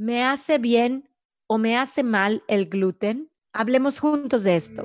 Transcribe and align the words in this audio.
¿Me 0.00 0.22
hace 0.22 0.58
bien 0.58 1.10
o 1.48 1.58
me 1.58 1.76
hace 1.76 2.04
mal 2.04 2.44
el 2.46 2.66
gluten? 2.68 3.32
Hablemos 3.52 3.98
juntos 3.98 4.44
de 4.44 4.54
esto. 4.54 4.84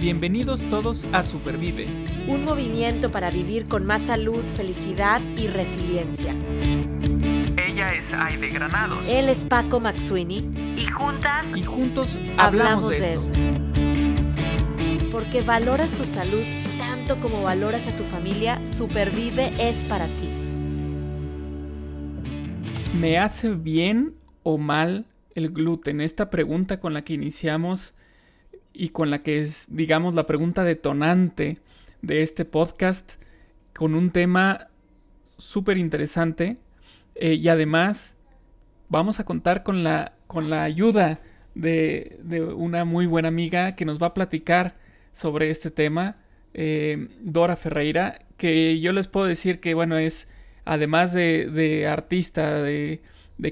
Bienvenidos 0.00 0.62
todos 0.70 1.04
a 1.12 1.24
Supervive. 1.24 1.88
Un 2.28 2.44
movimiento 2.44 3.10
para 3.10 3.30
vivir 3.30 3.66
con 3.66 3.84
más 3.84 4.02
salud, 4.02 4.44
felicidad 4.56 5.20
y 5.36 5.48
resiliencia. 5.48 6.36
Ella 7.56 7.88
es 7.88 8.12
Aide 8.12 8.50
Granados. 8.50 9.04
Él 9.08 9.28
es 9.28 9.42
Paco 9.42 9.80
Maxuini. 9.80 10.52
Y 10.78 10.86
juntas. 10.86 11.44
Y 11.56 11.64
juntos 11.64 12.16
hablamos, 12.38 12.90
de, 12.90 13.14
esto. 13.14 13.40
Porque 15.10 15.42
valoras 15.42 15.90
tu 15.90 16.04
salud 16.04 16.44
tanto 16.78 17.16
como 17.20 17.42
valoras 17.42 17.88
a 17.88 17.96
tu 17.96 18.04
familia, 18.04 18.62
Supervive 18.62 19.52
es 19.58 19.84
para 19.84 20.06
ti. 20.06 20.35
¿Me 23.00 23.18
hace 23.18 23.50
bien 23.50 24.14
o 24.42 24.56
mal 24.56 25.04
el 25.34 25.50
gluten? 25.50 26.00
Esta 26.00 26.30
pregunta 26.30 26.80
con 26.80 26.94
la 26.94 27.02
que 27.02 27.12
iniciamos 27.12 27.94
y 28.72 28.88
con 28.88 29.10
la 29.10 29.18
que 29.18 29.42
es, 29.42 29.66
digamos, 29.70 30.14
la 30.14 30.26
pregunta 30.26 30.64
detonante 30.64 31.58
de 32.00 32.22
este 32.22 32.46
podcast, 32.46 33.14
con 33.74 33.94
un 33.94 34.10
tema 34.10 34.68
súper 35.36 35.76
interesante. 35.76 36.56
Eh, 37.14 37.34
y 37.34 37.48
además 37.48 38.16
vamos 38.88 39.20
a 39.20 39.24
contar 39.24 39.62
con 39.62 39.84
la, 39.84 40.14
con 40.26 40.48
la 40.48 40.62
ayuda 40.62 41.20
de, 41.54 42.18
una 42.56 42.86
muy 42.86 43.04
buena 43.04 43.28
amiga 43.28 43.76
que 43.76 43.84
nos 43.84 44.00
va 44.00 44.08
a 44.08 44.14
platicar 44.14 44.76
sobre 45.12 45.50
este 45.50 45.70
tema, 45.70 46.16
eh, 46.54 47.08
Dora 47.20 47.56
Ferreira, 47.56 48.20
que 48.38 48.80
yo 48.80 48.92
les 48.92 49.06
puedo 49.06 49.26
decir 49.26 49.60
que, 49.60 49.74
bueno, 49.74 49.98
es 49.98 50.28
además 50.66 51.14
de, 51.14 51.86
artista, 51.88 52.62
de, 52.62 53.00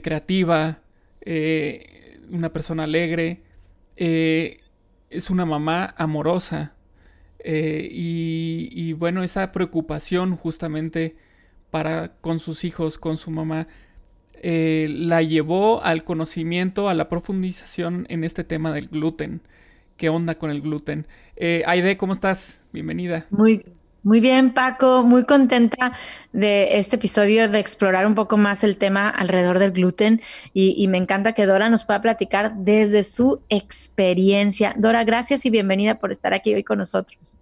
creativa, 0.02 0.80
eh, 1.22 2.18
una 2.28 2.52
persona 2.52 2.84
alegre, 2.84 3.40
eh, 3.96 4.60
es 5.08 5.30
una 5.30 5.46
mamá 5.46 5.94
amorosa. 5.96 6.74
Eh, 7.38 7.88
y, 7.90 8.92
bueno, 8.94 9.22
esa 9.22 9.52
preocupación 9.52 10.36
justamente 10.36 11.16
para 11.70 12.16
con 12.20 12.40
sus 12.40 12.64
hijos, 12.64 12.98
con 12.98 13.16
su 13.16 13.30
mamá, 13.30 13.68
la 14.42 15.22
llevó 15.22 15.82
al 15.82 16.04
conocimiento, 16.04 16.90
a 16.90 16.94
la 16.94 17.08
profundización 17.08 18.06
en 18.10 18.24
este 18.24 18.44
tema 18.44 18.72
del 18.72 18.88
gluten. 18.88 19.40
¿Qué 19.96 20.08
onda 20.10 20.36
con 20.36 20.50
el 20.50 20.60
gluten? 20.60 21.06
Aide, 21.66 21.96
¿cómo 21.96 22.12
estás? 22.12 22.60
Bienvenida. 22.72 23.26
Muy, 23.30 23.64
muy 24.04 24.20
bien, 24.20 24.52
Paco, 24.52 25.02
muy 25.02 25.24
contenta 25.24 25.94
de 26.32 26.78
este 26.78 26.96
episodio 26.96 27.48
de 27.48 27.58
explorar 27.58 28.06
un 28.06 28.14
poco 28.14 28.36
más 28.36 28.62
el 28.62 28.76
tema 28.76 29.08
alrededor 29.08 29.58
del 29.58 29.72
gluten 29.72 30.20
y, 30.52 30.86
me 30.88 30.98
encanta 30.98 31.32
que 31.32 31.46
Dora 31.46 31.70
nos 31.70 31.84
pueda 31.84 32.02
platicar 32.02 32.54
desde 32.54 33.02
su 33.02 33.42
experiencia. 33.48 34.74
Dora, 34.76 35.04
gracias 35.04 35.46
y 35.46 35.50
bienvenida 35.50 35.98
por 35.98 36.12
estar 36.12 36.34
aquí 36.34 36.54
hoy 36.54 36.62
con 36.62 36.78
nosotros. 36.78 37.40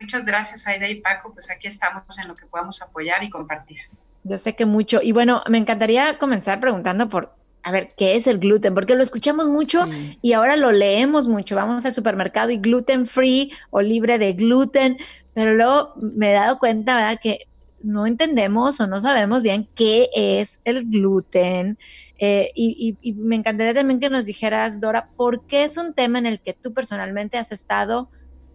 muchas 0.00 0.24
gracias, 0.24 0.66
Aida 0.66 0.88
y 0.88 1.00
Paco, 1.00 1.32
pues 1.32 1.50
aquí 1.52 1.68
estamos 1.68 2.18
en 2.20 2.26
lo 2.26 2.34
que 2.34 2.46
podamos 2.46 2.82
apoyar 2.82 3.22
y 3.22 3.30
compartir. 3.30 3.78
Yo 4.24 4.38
sé 4.38 4.56
que 4.56 4.66
mucho. 4.66 5.00
Y 5.02 5.12
bueno, 5.12 5.44
me 5.48 5.58
encantaría 5.58 6.18
comenzar 6.18 6.58
preguntando 6.58 7.08
por 7.08 7.32
a 7.64 7.70
ver, 7.70 7.90
¿qué 7.96 8.16
es 8.16 8.26
el 8.26 8.38
gluten? 8.38 8.74
Porque 8.74 8.96
lo 8.96 9.02
escuchamos 9.02 9.46
mucho 9.46 9.88
y 10.20 10.32
ahora 10.32 10.56
lo 10.56 10.72
leemos 10.72 11.28
mucho. 11.28 11.54
Vamos 11.54 11.86
al 11.86 11.94
supermercado 11.94 12.50
y 12.50 12.58
gluten 12.58 13.06
free 13.06 13.52
o 13.70 13.80
libre 13.80 14.18
de 14.18 14.32
gluten, 14.32 14.98
pero 15.34 15.54
luego 15.54 15.94
me 15.96 16.30
he 16.30 16.34
dado 16.34 16.58
cuenta, 16.58 16.96
¿verdad? 16.96 17.20
Que 17.22 17.46
no 17.82 18.06
entendemos 18.06 18.80
o 18.80 18.86
no 18.86 19.00
sabemos 19.00 19.42
bien 19.42 19.68
qué 19.74 20.08
es 20.14 20.60
el 20.64 20.84
gluten. 20.88 21.78
Eh, 22.18 22.52
y, 22.54 22.96
me 23.14 23.36
encantaría 23.36 23.74
también 23.74 23.98
que 23.98 24.10
nos 24.10 24.24
dijeras, 24.24 24.80
Dora, 24.80 25.08
¿por 25.16 25.46
qué 25.46 25.64
es 25.64 25.76
un 25.76 25.92
tema 25.94 26.18
en 26.18 26.26
el 26.26 26.40
que 26.40 26.52
tú 26.52 26.72
personalmente 26.72 27.38
has 27.38 27.50
estado 27.50 28.10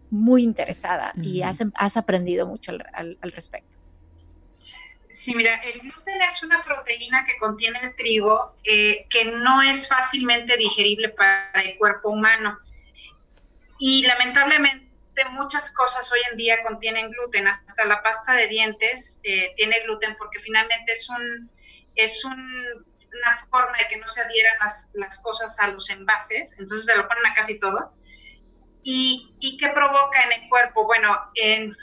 muy 0.10 0.44
interesada 0.44 1.14
y 1.22 1.42
has, 1.42 1.98
aprendido 1.98 2.48
mucho 2.48 2.72
al 2.72 3.32
respecto? 3.34 3.78
Sí, 5.18 5.34
mira, 5.34 5.56
el 5.64 5.80
gluten 5.80 6.22
es 6.22 6.44
una 6.44 6.62
proteína 6.62 7.26
que 7.26 7.38
contiene 7.38 7.80
el 7.82 7.96
trigo 7.96 8.56
eh, 8.64 9.08
que 9.10 9.26
no 9.26 9.64
es 9.64 9.90
fácilmente 9.90 10.56
digerible 10.58 11.10
para 11.10 11.60
el 11.64 11.76
cuerpo 11.80 12.12
humano. 12.12 12.60
Y 13.80 14.06
lamentablemente 14.06 14.87
muchas 15.26 15.74
cosas 15.74 16.12
hoy 16.12 16.20
en 16.32 16.38
día 16.38 16.64
contienen 16.64 17.12
gluten, 17.12 17.48
hasta 17.48 17.86
la 17.86 18.02
pasta 18.02 18.34
de 18.34 18.48
dientes 18.48 19.20
eh, 19.24 19.54
tiene 19.56 19.80
gluten 19.82 20.16
porque 20.18 20.40
finalmente 20.40 20.92
es 20.92 21.10
un 21.10 21.50
es 21.96 22.24
una 22.24 23.38
forma 23.50 23.76
de 23.80 23.88
que 23.90 23.98
no 23.98 24.08
se 24.08 24.22
adhieran 24.22 24.54
las, 24.60 24.92
las, 24.94 25.20
cosas 25.24 25.60
a 25.60 25.68
los 25.68 25.90
envases, 25.90 26.54
entonces 26.60 26.86
se 26.86 26.96
lo 26.96 27.08
ponen 27.08 27.26
a 27.26 27.34
casi 27.34 27.60
todo. 27.60 27.92
¿Y, 28.84 29.34
¿Y 29.40 29.58
qué 29.58 29.70
provoca 29.70 30.24
en 30.24 30.44
el 30.44 30.50
cuerpo? 30.50 30.86
Bueno, 30.86 31.18
en 31.34 31.74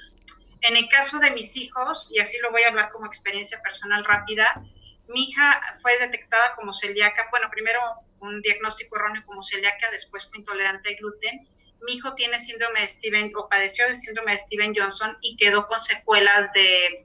en 0.64 0.76
el 0.78 0.88
caso 0.88 1.18
de 1.18 1.30
mis 1.30 1.56
hijos, 1.56 2.10
y 2.10 2.20
así 2.20 2.38
lo 2.38 2.50
voy 2.50 2.62
a 2.62 2.68
hablar 2.68 2.90
como 2.90 3.06
experiencia 3.06 3.60
personal 3.60 4.02
rápida, 4.02 4.62
mi 5.08 5.24
hija 5.24 5.60
fue 5.82 5.98
detectada 5.98 6.54
como 6.56 6.72
celíaca, 6.72 7.28
bueno, 7.30 7.48
primero 7.50 7.80
un 8.20 8.40
diagnóstico 8.40 8.96
erróneo 8.96 9.22
como 9.26 9.42
celíaca, 9.42 9.90
después 9.90 10.26
fue 10.26 10.38
intolerante 10.38 10.88
al 10.88 10.96
gluten. 10.96 11.46
Mi 11.84 11.94
hijo 11.94 12.14
tiene 12.14 12.38
síndrome 12.38 12.80
de 12.80 12.88
Steven 12.88 13.32
o 13.36 13.48
padeció 13.48 13.86
de 13.86 13.94
síndrome 13.94 14.32
de 14.32 14.38
Steven 14.38 14.74
Johnson 14.76 15.16
y 15.20 15.36
quedó 15.36 15.66
con 15.66 15.80
secuelas 15.80 16.52
de 16.52 17.04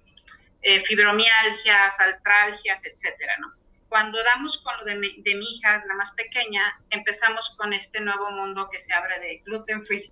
eh, 0.61 0.79
fibromialgias, 0.81 1.99
altralgias, 1.99 2.85
etcétera, 2.85 3.35
¿no? 3.39 3.53
Cuando 3.87 4.23
damos 4.23 4.61
con 4.63 4.77
lo 4.77 4.85
de 4.85 4.95
mi, 4.95 5.21
de 5.21 5.35
mi 5.35 5.45
hija, 5.45 5.83
la 5.87 5.95
más 5.95 6.13
pequeña, 6.15 6.79
empezamos 6.91 7.55
con 7.57 7.73
este 7.73 7.99
nuevo 8.01 8.29
mundo 8.31 8.69
que 8.69 8.79
se 8.79 8.93
abre 8.93 9.19
de 9.19 9.41
gluten 9.45 9.81
free 9.81 10.11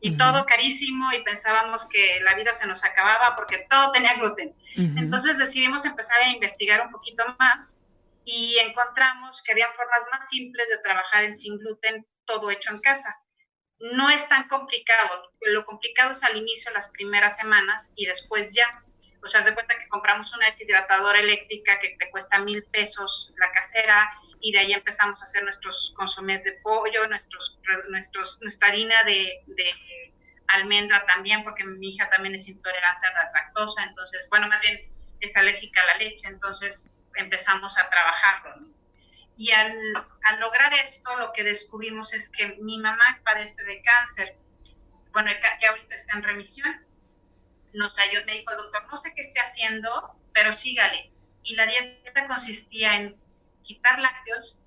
y 0.00 0.16
todo 0.16 0.44
carísimo 0.46 1.12
y 1.12 1.22
pensábamos 1.22 1.88
que 1.88 2.20
la 2.20 2.34
vida 2.34 2.52
se 2.52 2.66
nos 2.66 2.84
acababa 2.84 3.34
porque 3.34 3.66
todo 3.68 3.92
tenía 3.92 4.14
gluten. 4.14 4.54
Entonces 4.76 5.38
decidimos 5.38 5.84
empezar 5.84 6.20
a 6.20 6.28
investigar 6.28 6.80
un 6.84 6.92
poquito 6.92 7.24
más 7.38 7.80
y 8.24 8.58
encontramos 8.58 9.42
que 9.42 9.52
había 9.52 9.72
formas 9.72 10.04
más 10.12 10.28
simples 10.28 10.68
de 10.68 10.78
trabajar 10.78 11.24
el 11.24 11.34
sin 11.34 11.58
gluten 11.58 12.06
todo 12.24 12.50
hecho 12.50 12.72
en 12.72 12.80
casa. 12.80 13.16
No 13.78 14.10
es 14.10 14.26
tan 14.28 14.48
complicado, 14.48 15.30
lo 15.42 15.64
complicado 15.66 16.10
es 16.10 16.22
al 16.24 16.36
inicio, 16.36 16.72
las 16.72 16.90
primeras 16.92 17.36
semanas 17.36 17.92
y 17.94 18.06
después 18.06 18.54
ya. 18.54 18.82
O 19.22 19.28
sea, 19.28 19.40
haz 19.40 19.46
de 19.46 19.54
cuenta 19.54 19.78
que 19.78 19.88
compramos 19.88 20.34
una 20.34 20.46
deshidratadora 20.46 21.18
eléctrica 21.20 21.78
que 21.80 21.96
te 21.98 22.10
cuesta 22.10 22.38
mil 22.38 22.64
pesos 22.72 23.34
la 23.38 23.50
casera 23.50 24.10
y 24.40 24.52
de 24.52 24.60
ahí 24.60 24.72
empezamos 24.72 25.20
a 25.20 25.24
hacer 25.24 25.42
nuestros 25.42 25.92
consomés 25.96 26.44
de 26.44 26.52
pollo, 26.62 27.06
nuestros, 27.08 27.58
nuestros, 27.90 28.40
nuestra 28.42 28.68
harina 28.68 29.02
de, 29.04 29.42
de 29.46 29.70
almendra 30.48 31.04
también, 31.06 31.42
porque 31.44 31.64
mi 31.64 31.88
hija 31.88 32.08
también 32.10 32.34
es 32.34 32.48
intolerante 32.48 33.06
a 33.06 33.12
la 33.12 33.30
lactosa, 33.32 33.82
entonces, 33.84 34.26
bueno, 34.30 34.48
más 34.48 34.62
bien 34.62 34.80
es 35.20 35.36
alérgica 35.36 35.82
a 35.82 35.86
la 35.86 35.94
leche, 35.96 36.28
entonces 36.28 36.92
empezamos 37.14 37.76
a 37.78 37.88
trabajarlo. 37.88 38.75
Y 39.36 39.52
al, 39.52 39.76
al, 40.24 40.40
lograr 40.40 40.72
esto, 40.74 41.14
lo 41.16 41.32
que 41.32 41.44
descubrimos 41.44 42.14
es 42.14 42.30
que 42.30 42.56
mi 42.62 42.78
mamá 42.78 43.20
padece 43.22 43.62
de 43.64 43.82
cáncer, 43.82 44.36
bueno, 45.12 45.30
que 45.60 45.66
ahorita 45.66 45.94
está 45.94 46.16
en 46.16 46.22
remisión, 46.22 46.86
nos 47.74 47.98
ayudó, 47.98 48.24
me 48.24 48.32
dijo 48.32 48.50
el 48.50 48.56
doctor, 48.58 48.86
no 48.90 48.96
sé 48.96 49.12
qué 49.14 49.20
esté 49.20 49.40
haciendo, 49.40 50.18
pero 50.32 50.52
sígale. 50.52 51.10
Y 51.42 51.54
la 51.54 51.66
dieta 51.66 52.26
consistía 52.26 52.96
en 52.96 53.16
quitar 53.62 53.98
lácteos 53.98 54.62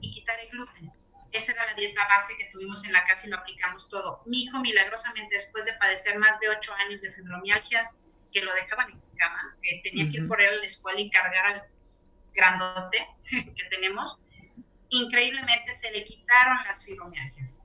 y 0.00 0.12
quitar 0.12 0.38
el 0.40 0.50
gluten. 0.50 0.92
Esa 1.32 1.52
era 1.52 1.66
la 1.66 1.74
dieta 1.74 2.00
base 2.08 2.36
que 2.36 2.46
tuvimos 2.46 2.84
en 2.84 2.92
la 2.92 3.04
casa 3.06 3.26
y 3.26 3.30
lo 3.30 3.38
aplicamos 3.38 3.88
todo. 3.88 4.22
Mi 4.26 4.42
hijo, 4.42 4.58
milagrosamente, 4.58 5.34
después 5.34 5.64
de 5.64 5.74
padecer 5.74 6.18
más 6.18 6.38
de 6.40 6.48
ocho 6.48 6.74
años 6.74 7.00
de 7.02 7.12
fibromialgias, 7.12 7.98
que 8.32 8.42
lo 8.42 8.52
dejaban 8.54 8.90
en 8.90 9.00
cama, 9.16 9.56
que 9.62 9.80
tenía 9.82 10.08
que 10.08 10.18
ir 10.18 10.28
por 10.28 10.40
él 10.40 10.54
a 10.54 10.56
la 10.56 10.64
escuela 10.64 11.00
y 11.00 11.10
cargar 11.10 11.46
al 11.46 11.64
grandote 12.32 13.06
que 13.30 13.64
tenemos, 13.70 14.18
increíblemente 14.88 15.72
se 15.74 15.90
le 15.90 16.04
quitaron 16.04 16.58
las 16.64 16.84
fibromialgias. 16.84 17.64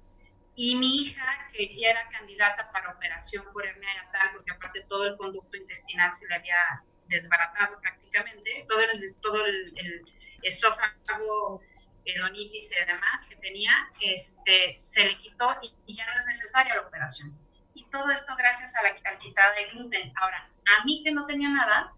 Y 0.55 0.75
mi 0.75 1.01
hija, 1.01 1.49
que 1.51 1.75
ya 1.77 1.89
era 1.89 2.09
candidata 2.09 2.71
para 2.71 2.91
operación 2.91 3.45
por 3.51 3.65
hernia 3.65 4.03
natal, 4.03 4.29
porque 4.33 4.51
aparte 4.51 4.85
todo 4.87 5.05
el 5.05 5.17
conducto 5.17 5.57
intestinal 5.57 6.13
se 6.13 6.27
le 6.27 6.35
había 6.35 6.83
desbaratado 7.07 7.79
prácticamente, 7.81 8.65
todo 8.69 8.79
el, 8.79 9.15
todo 9.21 9.45
el 9.45 10.05
esófago, 10.43 11.61
hedonitis 12.05 12.71
y 12.71 12.85
demás 12.85 13.25
que 13.27 13.35
tenía, 13.37 13.71
este, 13.99 14.77
se 14.77 15.05
le 15.05 15.17
quitó 15.17 15.47
y, 15.61 15.95
ya 15.95 16.05
no 16.05 16.19
es 16.19 16.25
necesaria 16.27 16.75
la 16.75 16.81
operación. 16.81 17.37
Y 17.73 17.85
todo 17.89 18.09
esto 18.11 18.35
gracias 18.37 18.75
a 18.75 18.83
la 18.83 18.89
al 18.89 19.17
quitada 19.19 19.53
de 19.55 19.65
gluten. 19.71 20.13
Ahora, 20.15 20.49
a 20.79 20.85
mí 20.85 21.01
que 21.03 21.11
no 21.11 21.25
tenía 21.25 21.49
nada, 21.49 21.93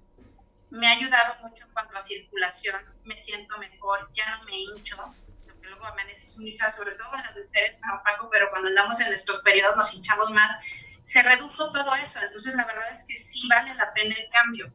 me 0.69 0.87
ha 0.87 0.91
ayudado 0.91 1.35
mucho 1.41 1.63
en 1.63 1.71
cuanto 1.71 1.95
a 1.95 1.99
circulación, 1.99 2.81
me 3.03 3.17
siento 3.17 3.57
mejor, 3.57 4.09
ya 4.13 4.37
no 4.37 4.43
me 4.43 4.57
hincho, 4.57 4.97
porque 5.45 5.67
luego 5.67 5.85
amaneces 5.85 6.39
hinchada, 6.39 6.71
sobre 6.71 6.91
todo 6.95 7.13
en 7.13 7.23
las 7.23 7.35
mujeres, 7.35 7.79
Paco, 8.03 8.29
pero 8.29 8.49
cuando 8.49 8.67
andamos 8.69 8.99
en 8.99 9.07
nuestros 9.07 9.39
periodos 9.41 9.77
nos 9.77 9.93
hinchamos 9.93 10.31
más. 10.31 10.53
Se 11.03 11.21
redujo 11.23 11.71
todo 11.71 11.95
eso, 11.95 12.19
entonces 12.21 12.53
la 12.55 12.65
verdad 12.65 12.91
es 12.91 13.05
que 13.07 13.15
sí 13.15 13.47
vale 13.47 13.73
la 13.75 13.93
pena 13.93 14.15
el 14.17 14.29
cambio. 14.29 14.71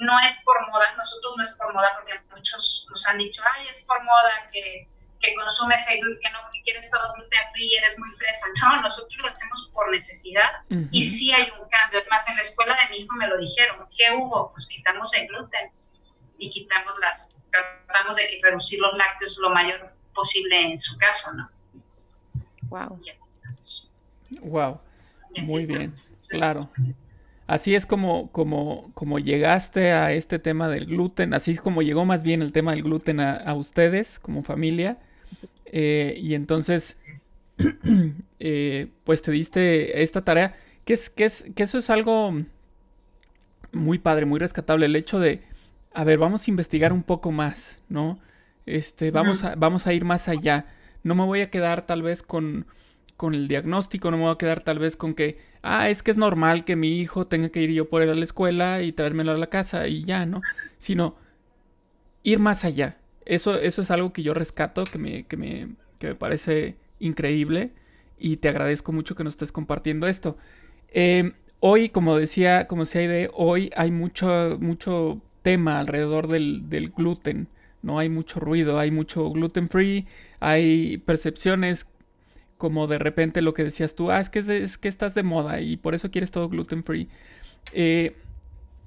no 0.00 0.18
es 0.20 0.42
por 0.44 0.66
moda, 0.70 0.94
nosotros 0.96 1.34
no 1.36 1.42
es 1.42 1.52
por 1.52 1.72
moda 1.72 1.92
porque 1.94 2.18
muchos 2.34 2.86
nos 2.90 3.06
han 3.06 3.18
dicho, 3.18 3.42
ay, 3.54 3.68
es 3.68 3.84
por 3.84 4.02
moda 4.02 4.48
que, 4.50 4.88
que 5.24 5.34
consumes 5.34 5.86
el 5.88 6.00
que 6.20 6.30
no, 6.30 6.38
que 6.52 6.60
quieres 6.62 6.90
todo 6.90 7.14
gluten 7.14 7.40
free, 7.52 7.74
eres 7.76 7.98
muy 7.98 8.10
fresa. 8.10 8.46
No, 8.62 8.82
nosotros 8.82 9.16
lo 9.22 9.28
hacemos 9.28 9.70
por 9.72 9.90
necesidad 9.90 10.50
y 10.90 11.02
sí 11.02 11.32
hay 11.32 11.50
un 11.60 11.68
cambio. 11.68 11.98
Es 11.98 12.08
más, 12.10 12.26
en 12.28 12.36
la 12.36 12.42
escuela 12.42 12.76
de 12.76 12.90
mi 12.90 13.02
hijo 13.02 13.14
me 13.16 13.28
lo 13.28 13.38
dijeron. 13.38 13.86
¿Qué 13.96 14.12
hubo? 14.12 14.50
Pues 14.52 14.66
quitamos 14.66 15.12
el 15.14 15.26
gluten 15.28 15.70
y 16.38 16.50
quitamos 16.50 16.94
las, 17.00 17.38
tratamos 17.50 18.16
de 18.16 18.40
reducir 18.42 18.80
los 18.80 18.96
lácteos 18.96 19.38
lo 19.38 19.50
mayor 19.50 19.94
posible 20.14 20.72
en 20.72 20.78
su 20.78 20.96
caso, 20.98 21.32
¿no? 21.32 21.50
Wow. 22.68 23.00
Wow. 24.42 24.80
Muy 25.42 25.66
bien, 25.66 25.94
claro. 26.30 26.70
Así 27.46 27.74
es 27.74 27.84
como, 27.84 28.30
como, 28.32 28.90
como 28.94 29.18
llegaste 29.18 29.92
a 29.92 30.12
este 30.12 30.38
tema 30.38 30.68
del 30.68 30.86
gluten, 30.86 31.34
así 31.34 31.50
es 31.50 31.60
como 31.60 31.82
llegó 31.82 32.06
más 32.06 32.22
bien 32.22 32.40
el 32.40 32.52
tema 32.52 32.70
del 32.70 32.82
gluten 32.82 33.20
a, 33.20 33.52
ustedes 33.54 34.18
como 34.18 34.42
familia. 34.42 34.98
Eh, 35.76 36.14
y 36.18 36.34
entonces, 36.34 37.04
eh, 38.38 38.86
pues 39.02 39.22
te 39.22 39.32
diste 39.32 40.02
esta 40.04 40.22
tarea, 40.22 40.54
que, 40.84 40.94
es, 40.94 41.10
que, 41.10 41.24
es, 41.24 41.46
que 41.56 41.64
eso 41.64 41.78
es 41.78 41.90
algo 41.90 42.32
muy 43.72 43.98
padre, 43.98 44.24
muy 44.24 44.38
rescatable, 44.38 44.86
el 44.86 44.94
hecho 44.94 45.18
de, 45.18 45.42
a 45.92 46.04
ver, 46.04 46.18
vamos 46.18 46.46
a 46.46 46.50
investigar 46.52 46.92
un 46.92 47.02
poco 47.02 47.32
más, 47.32 47.80
¿no? 47.88 48.20
Este, 48.66 49.10
vamos, 49.10 49.42
a, 49.42 49.56
vamos 49.56 49.88
a 49.88 49.92
ir 49.92 50.04
más 50.04 50.28
allá. 50.28 50.66
No 51.02 51.16
me 51.16 51.24
voy 51.24 51.40
a 51.40 51.50
quedar 51.50 51.84
tal 51.84 52.02
vez 52.02 52.22
con 52.22 52.66
con 53.16 53.34
el 53.34 53.48
diagnóstico, 53.48 54.10
no 54.10 54.16
me 54.16 54.24
voy 54.24 54.32
a 54.32 54.38
quedar 54.38 54.62
tal 54.62 54.78
vez 54.78 54.96
con 54.96 55.14
que, 55.14 55.38
ah, 55.62 55.88
es 55.88 56.02
que 56.02 56.10
es 56.10 56.16
normal 56.16 56.64
que 56.64 56.76
mi 56.76 56.98
hijo 56.98 57.26
tenga 57.26 57.48
que 57.48 57.62
ir 57.62 57.70
yo 57.70 57.88
por 57.88 58.02
él 58.02 58.10
a 58.10 58.14
la 58.14 58.24
escuela 58.24 58.82
y 58.82 58.92
traérmelo 58.92 59.32
a 59.32 59.38
la 59.38 59.46
casa 59.46 59.86
y 59.86 60.04
ya, 60.04 60.26
¿no? 60.26 60.42
Sino 60.78 61.14
ir 62.22 62.40
más 62.40 62.64
allá. 62.64 62.98
Eso, 63.26 63.58
eso 63.58 63.82
es 63.82 63.90
algo 63.90 64.12
que 64.12 64.22
yo 64.22 64.34
rescato, 64.34 64.84
que 64.84 64.98
me, 64.98 65.24
que 65.24 65.36
me, 65.36 65.68
que 65.98 66.08
me 66.08 66.14
parece 66.14 66.76
increíble 66.98 67.72
y 68.18 68.36
te 68.36 68.48
agradezco 68.48 68.92
mucho 68.92 69.14
que 69.14 69.24
nos 69.24 69.34
estés 69.34 69.52
compartiendo 69.52 70.06
esto. 70.06 70.36
Em, 70.88 71.32
hoy, 71.60 71.88
como 71.88 72.16
decía, 72.16 72.66
como 72.66 72.84
decía 72.84 73.08
de 73.08 73.30
hoy 73.34 73.70
hay 73.76 73.90
mucho, 73.90 74.56
mucho 74.60 75.20
tema 75.42 75.80
alrededor 75.80 76.28
del, 76.28 76.68
del 76.68 76.90
gluten. 76.90 77.48
No 77.82 77.98
hay 77.98 78.08
mucho 78.08 78.40
ruido, 78.40 78.78
hay 78.78 78.90
mucho 78.90 79.30
gluten 79.30 79.68
free, 79.68 80.06
hay 80.40 80.98
percepciones 80.98 81.86
como 82.56 82.86
de 82.86 82.98
repente 82.98 83.42
lo 83.42 83.52
que 83.52 83.64
decías 83.64 83.94
tú, 83.94 84.10
ah, 84.10 84.20
es 84.20 84.30
que, 84.30 84.38
es, 84.38 84.78
que 84.78 84.88
estás 84.88 85.14
de 85.14 85.22
moda 85.22 85.60
y 85.60 85.76
por 85.76 85.94
eso 85.94 86.10
quieres 86.10 86.30
todo 86.30 86.48
gluten 86.48 86.82
free. 86.82 87.08
Eh, 87.72 88.16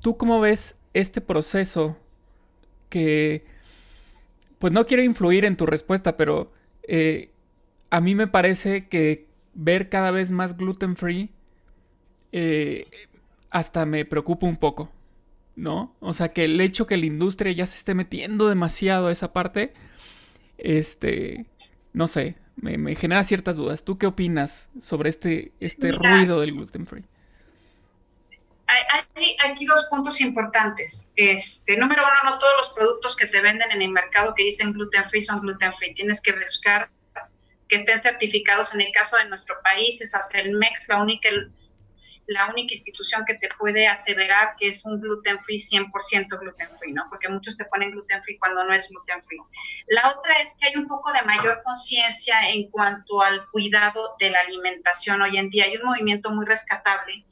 ¿Tú 0.02 0.18
cómo 0.18 0.40
ves 0.40 0.78
este 0.94 1.22
proceso 1.22 1.98
que, 2.90 3.46
pues 4.60 4.74
no 4.74 4.86
quiero 4.86 5.04
influir 5.04 5.46
en 5.46 5.58
tu 5.58 5.66
respuesta, 5.66 6.18
pero 6.18 6.52
eh, 6.84 7.32
a 7.90 8.02
mí 8.02 8.16
me 8.16 8.28
parece 8.28 8.88
que 8.88 9.28
ver 9.54 9.90
cada 9.90 10.12
vez 10.12 10.32
más 10.32 10.58
gluten 10.58 10.96
free 10.96 11.32
eh, 12.32 12.84
hasta 13.50 13.86
me 13.86 14.06
preocupa 14.06 14.46
un 14.46 14.58
poco, 14.58 14.92
¿no? 15.56 15.96
O 16.00 16.14
sea, 16.14 16.30
que 16.30 16.46
el 16.46 16.60
hecho 16.62 16.86
que 16.86 16.98
la 16.98 17.06
industria 17.06 17.52
ya 17.52 17.66
se 17.66 17.78
esté 17.78 17.96
metiendo 17.96 18.48
demasiado 18.48 19.08
a 19.08 19.12
esa 19.12 19.34
parte, 19.34 19.74
este, 20.58 21.46
no 21.94 22.08
sé, 22.08 22.36
me, 22.56 22.96
genera 22.96 23.24
ciertas 23.24 23.56
dudas. 23.56 23.84
¿Tú 23.84 23.98
qué 23.98 24.08
opinas 24.08 24.70
sobre 24.82 25.10
este, 25.10 25.54
este 25.60 25.92
ruido 25.92 26.42
del 26.42 26.54
gluten 26.54 26.86
free? 26.86 27.06
Hay, 28.68 29.38
aquí 29.46 29.66
dos 29.66 29.88
puntos 29.90 30.20
importantes. 30.20 31.14
Este, 31.16 31.78
número 31.78 32.04
uno, 32.04 32.32
no 32.32 32.38
todos 32.38 32.54
los 32.58 32.70
productos 32.70 33.16
que 33.16 33.28
te 33.28 33.40
venden 33.40 33.72
en 33.72 33.82
el 33.82 33.90
mercado 33.90 34.34
que 34.36 34.44
dicen 34.44 34.74
gluten 34.74 35.06
free 35.06 35.22
son 35.22 35.42
gluten 35.42 35.72
free. 35.74 35.94
Tienes 35.94 36.22
que 36.22 36.34
buscar 36.34 36.90
que 37.70 37.76
estén 37.76 38.02
certificados. 38.02 38.74
En 38.74 38.82
el 38.82 38.92
caso 38.92 39.16
de 39.18 39.26
nuestro 39.26 39.56
país 39.64 40.02
es 40.02 40.14
MEX, 40.52 40.90
la 40.90 41.02
única 41.02 41.30
la 42.28 42.48
única 42.48 42.74
institución 42.74 43.24
que 43.26 43.36
te 43.36 43.48
puede 43.58 43.88
aseverar 43.88 44.56
que 44.60 44.68
es 44.68 44.86
un 44.86 45.00
gluten 45.00 45.42
free 45.44 45.60
100% 45.60 46.40
gluten 46.40 46.78
free, 46.78 46.92
¿no? 46.92 47.06
Porque 47.10 47.30
muchos 47.30 47.56
te 47.56 47.64
ponen 47.66 47.92
gluten 47.92 48.22
free 48.22 48.38
cuando 48.38 48.66
no 48.66 48.74
es 48.74 48.90
gluten 48.90 49.22
free. 49.22 49.40
La 49.88 50.12
otra 50.12 50.42
es 50.42 50.54
que 50.60 50.68
hay 50.68 50.76
un 50.76 50.88
poco 50.88 51.14
de 51.14 51.22
mayor 51.22 51.62
conciencia 51.64 52.36
en 52.50 52.70
cuanto 52.70 53.22
al 53.22 53.48
cuidado 53.50 54.16
de 54.20 54.30
la 54.30 54.40
alimentación 54.40 55.22
hoy 55.22 55.38
en 55.38 55.50
día. 55.50 55.66
Hay 55.66 55.78
un 55.78 55.86
movimiento 55.86 56.30
muy 56.32 56.46
rescatable 56.46 57.24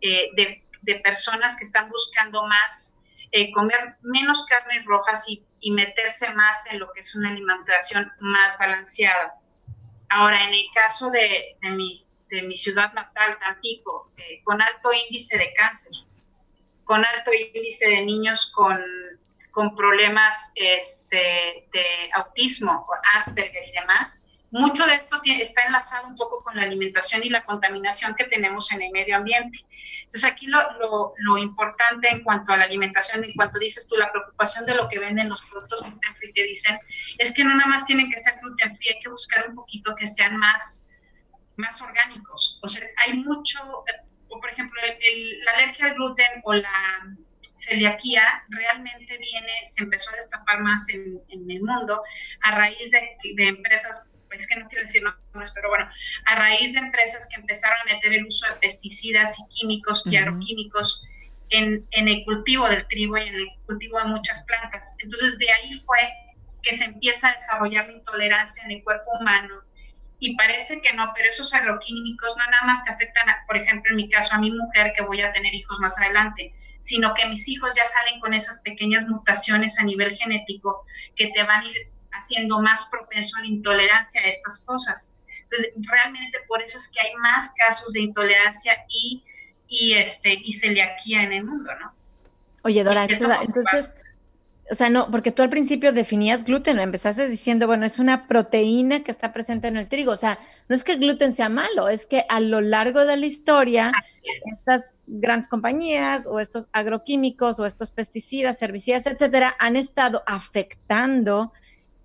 eh, 0.00 0.30
de, 0.34 0.64
de, 0.82 1.00
personas 1.00 1.56
que 1.56 1.64
están 1.64 1.88
buscando 1.88 2.44
más, 2.46 2.98
eh, 3.32 3.52
comer 3.52 3.96
menos 4.02 4.44
carnes 4.46 4.84
rojas 4.84 5.28
y, 5.28 5.44
y 5.60 5.70
meterse 5.70 6.32
más 6.34 6.66
en 6.70 6.80
lo 6.80 6.92
que 6.92 7.00
es 7.00 7.14
una 7.14 7.30
alimentación 7.30 8.10
más 8.20 8.58
balanceada. 8.58 9.34
Ahora, 10.08 10.42
en 10.44 10.54
el 10.54 10.64
caso 10.74 11.10
de, 11.10 11.56
de 11.60 11.70
mi 11.70 12.04
de 12.30 12.42
mi 12.42 12.54
ciudad 12.54 12.92
natal, 12.94 13.38
Tampico, 13.40 14.10
eh, 14.16 14.40
con 14.44 14.62
alto 14.62 14.90
índice 14.92 15.36
de 15.36 15.52
cáncer, 15.54 15.92
con 16.84 17.04
alto 17.04 17.30
índice 17.32 17.88
de 17.88 18.04
niños 18.04 18.52
con, 18.54 18.78
con 19.50 19.74
problemas 19.76 20.52
este, 20.54 21.66
de 21.72 22.10
autismo, 22.14 22.86
Asperger 23.16 23.68
y 23.68 23.72
demás. 23.72 24.24
Mucho 24.50 24.84
de 24.84 24.94
esto 24.94 25.20
está 25.24 25.62
enlazado 25.62 26.08
un 26.08 26.16
poco 26.16 26.42
con 26.42 26.56
la 26.56 26.62
alimentación 26.62 27.22
y 27.22 27.28
la 27.28 27.44
contaminación 27.44 28.14
que 28.16 28.24
tenemos 28.24 28.72
en 28.72 28.82
el 28.82 28.90
medio 28.90 29.16
ambiente. 29.16 29.58
Entonces 30.04 30.24
aquí 30.24 30.46
lo, 30.48 31.14
lo, 31.18 31.38
importante 31.38 32.08
en 32.08 32.24
cuanto 32.24 32.52
a 32.52 32.56
la 32.56 32.64
alimentación, 32.64 33.22
en 33.22 33.32
cuanto 33.34 33.60
dices 33.60 33.86
tú, 33.88 33.96
la 33.96 34.10
preocupación 34.10 34.66
de 34.66 34.74
lo 34.74 34.88
que 34.88 34.98
venden 34.98 35.28
los 35.28 35.40
productos 35.42 35.82
gluten 35.82 36.14
free 36.16 36.32
que 36.32 36.44
dicen, 36.44 36.78
es 37.18 37.32
que 37.32 37.44
no 37.44 37.54
nada 37.54 37.68
más 37.68 37.84
tienen 37.84 38.10
que 38.10 38.20
ser 38.20 38.40
gluten 38.40 38.74
free, 38.74 38.88
hay 38.88 39.00
que 39.00 39.08
buscar 39.08 39.48
un 39.48 39.54
poquito 39.54 39.94
que 39.94 40.06
sean 40.08 40.36
más 40.36 40.90
más 41.60 41.80
orgánicos. 41.80 42.58
O 42.62 42.68
sea, 42.68 42.86
hay 43.04 43.18
mucho, 43.18 43.60
o 44.28 44.40
por 44.40 44.50
ejemplo, 44.50 44.80
la 44.82 45.52
alergia 45.52 45.86
al 45.86 45.94
gluten 45.94 46.40
o 46.44 46.54
la 46.54 47.16
celiaquía 47.54 48.42
realmente 48.48 49.18
viene, 49.18 49.52
se 49.66 49.84
empezó 49.84 50.10
a 50.10 50.16
destapar 50.16 50.60
más 50.60 50.88
en, 50.88 51.20
el 51.30 51.62
mundo 51.62 52.02
a 52.42 52.56
raíz 52.56 52.90
de, 52.90 53.16
de, 53.36 53.48
empresas, 53.48 54.12
es 54.30 54.46
que 54.46 54.56
no 54.56 54.68
quiero 54.68 54.84
decir 54.84 55.02
nombres, 55.02 55.52
pero 55.54 55.68
bueno, 55.68 55.88
a 56.26 56.34
raíz 56.36 56.72
de 56.72 56.78
empresas 56.78 57.28
que 57.28 57.40
empezaron 57.40 57.78
a 57.80 57.94
meter 57.94 58.12
el 58.12 58.26
uso 58.26 58.46
de 58.48 58.56
pesticidas 58.56 59.38
y 59.38 59.48
químicos 59.48 60.06
y 60.06 60.16
agroquímicos 60.16 61.06
en, 61.50 61.86
en 61.90 62.08
el 62.08 62.24
cultivo 62.24 62.68
del 62.68 62.86
trigo 62.88 63.18
y 63.18 63.28
en 63.28 63.34
el 63.34 63.46
cultivo 63.66 63.98
de 63.98 64.04
muchas 64.04 64.44
plantas. 64.46 64.94
Entonces, 64.98 65.38
de 65.38 65.50
ahí 65.50 65.80
fue 65.84 65.98
que 66.62 66.76
se 66.76 66.84
empieza 66.84 67.28
a 67.28 67.32
desarrollar 67.32 67.86
la 67.86 67.94
intolerancia 67.94 68.62
en 68.64 68.72
el 68.72 68.84
cuerpo 68.84 69.10
humano 69.18 69.62
y 70.18 70.36
parece 70.36 70.80
que 70.82 70.92
no, 70.92 71.10
pero 71.16 71.28
esos 71.28 71.52
agroquímicos 71.54 72.36
no 72.36 72.44
nada 72.50 72.64
más 72.66 72.84
te 72.84 72.90
afectan, 72.90 73.26
por 73.46 73.56
ejemplo, 73.56 73.90
en 73.90 73.96
mi 73.96 74.08
caso, 74.10 74.34
a 74.34 74.38
mi 74.38 74.50
mujer 74.50 74.92
que 74.94 75.02
voy 75.02 75.22
a 75.22 75.32
tener 75.32 75.54
hijos 75.54 75.80
más 75.80 75.98
adelante, 75.98 76.54
sino 76.78 77.14
que 77.14 77.26
mis 77.26 77.48
hijos 77.48 77.74
ya 77.74 77.84
salen 77.86 78.20
con 78.20 78.34
esas 78.34 78.60
pequeñas 78.60 79.08
mutaciones 79.08 79.78
a 79.78 79.82
nivel 79.82 80.14
genético 80.16 80.84
que 81.16 81.28
te 81.28 81.42
van 81.42 81.62
a 81.62 81.66
ir 81.66 81.90
haciendo 82.12 82.60
más 82.60 82.88
propenso 82.90 83.38
a 83.38 83.40
la 83.40 83.46
intolerancia 83.46 84.20
a 84.20 84.28
estas 84.28 84.64
cosas. 84.64 85.14
Entonces, 85.42 85.72
realmente 85.88 86.38
por 86.46 86.62
eso 86.62 86.78
es 86.78 86.88
que 86.88 87.00
hay 87.00 87.14
más 87.16 87.52
casos 87.54 87.92
de 87.92 88.00
intolerancia 88.00 88.84
y, 88.88 89.24
y, 89.68 89.94
este, 89.94 90.34
y 90.34 90.52
celiaquía 90.52 91.22
en 91.24 91.32
el 91.32 91.44
mundo, 91.44 91.70
¿no? 91.80 91.92
Oye, 92.62 92.84
Dora, 92.84 93.04
entonces 93.04 93.94
o 94.70 94.76
sea, 94.76 94.88
no, 94.88 95.10
porque 95.10 95.32
tú 95.32 95.42
al 95.42 95.50
principio 95.50 95.92
definías 95.92 96.44
gluten, 96.44 96.78
empezaste 96.78 97.26
diciendo, 97.26 97.66
bueno, 97.66 97.84
es 97.86 97.98
una 97.98 98.28
proteína 98.28 99.02
que 99.02 99.10
está 99.10 99.32
presente 99.32 99.66
en 99.66 99.76
el 99.76 99.88
trigo. 99.88 100.12
O 100.12 100.16
sea, 100.16 100.38
no 100.68 100.76
es 100.76 100.84
que 100.84 100.92
el 100.92 101.00
gluten 101.00 101.32
sea 101.32 101.48
malo, 101.48 101.88
es 101.88 102.06
que 102.06 102.24
a 102.28 102.38
lo 102.38 102.60
largo 102.60 103.04
de 103.04 103.16
la 103.16 103.26
historia, 103.26 103.90
estas 104.52 104.94
grandes 105.08 105.48
compañías 105.48 106.24
o 106.28 106.38
estos 106.38 106.68
agroquímicos 106.72 107.58
o 107.58 107.66
estos 107.66 107.90
pesticidas, 107.90 108.62
herbicidas, 108.62 109.06
etcétera, 109.06 109.56
han 109.58 109.74
estado 109.74 110.22
afectando 110.24 111.52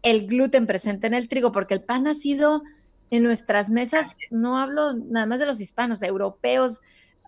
el 0.06 0.28
gluten 0.28 0.68
presente 0.68 1.08
en 1.08 1.16
el 1.16 1.28
trigo, 1.28 1.52
porque 1.52 1.74
el 1.74 1.84
pan 1.84 2.08
ha 2.08 2.14
sido 2.14 2.62
en 3.10 3.24
nuestras 3.24 3.70
mesas, 3.72 4.18
no 4.30 4.60
hablo 4.60 4.94
nada 4.94 5.26
más 5.26 5.40
de 5.40 5.48
los 5.48 5.60
hispanos, 5.60 6.00
de 6.00 6.08
europeos, 6.08 6.82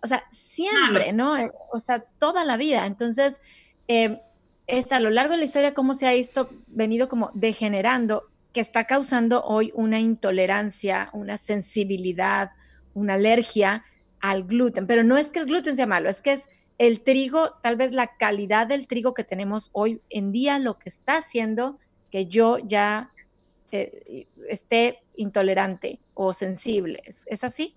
o 0.04 0.08
sea, 0.08 0.24
siempre, 0.32 1.12
¿no? 1.12 1.36
O 1.72 1.80
sea, 1.80 2.00
toda 2.20 2.46
la 2.46 2.56
vida. 2.56 2.86
Entonces, 2.86 3.42
eh, 3.88 4.22
es 4.68 4.92
a 4.92 5.00
lo 5.00 5.10
largo 5.10 5.32
de 5.32 5.40
la 5.40 5.46
historia 5.46 5.74
cómo 5.74 5.96
se 5.96 6.06
ha 6.06 6.14
esto 6.14 6.50
venido 6.68 7.10
como 7.10 7.32
degenerando, 7.34 8.30
que 8.54 8.62
está 8.62 8.86
causando 8.86 9.44
hoy 9.44 9.72
una 9.74 10.00
intolerancia, 10.00 11.10
una 11.14 11.38
sensibilidad, 11.38 12.52
una 12.94 13.16
alergia 13.16 13.86
al 14.20 14.44
gluten. 14.44 14.86
Pero 14.86 15.04
no 15.04 15.18
es 15.18 15.32
que 15.32 15.40
el 15.40 15.46
gluten 15.46 15.76
sea 15.76 15.88
malo, 15.88 16.10
es 16.10 16.22
que 16.22 16.34
es 16.34 16.48
el 16.78 17.02
trigo, 17.02 17.56
tal 17.64 17.76
vez 17.76 17.92
la 17.92 18.18
calidad 18.18 18.68
del 18.68 18.86
trigo 18.86 19.16
que 19.16 19.24
tenemos 19.24 19.72
hoy 19.74 20.00
en 20.12 20.32
día, 20.32 20.60
lo 20.60 20.78
que 20.78 20.90
está 20.90 21.18
haciendo 21.18 21.80
que 22.12 22.26
yo 22.26 22.58
ya 22.60 23.12
eh, 23.72 24.28
esté 24.50 25.02
intolerante 25.16 26.00
o 26.14 26.34
sensible. 26.34 27.02
¿Es, 27.06 27.44
así? 27.44 27.76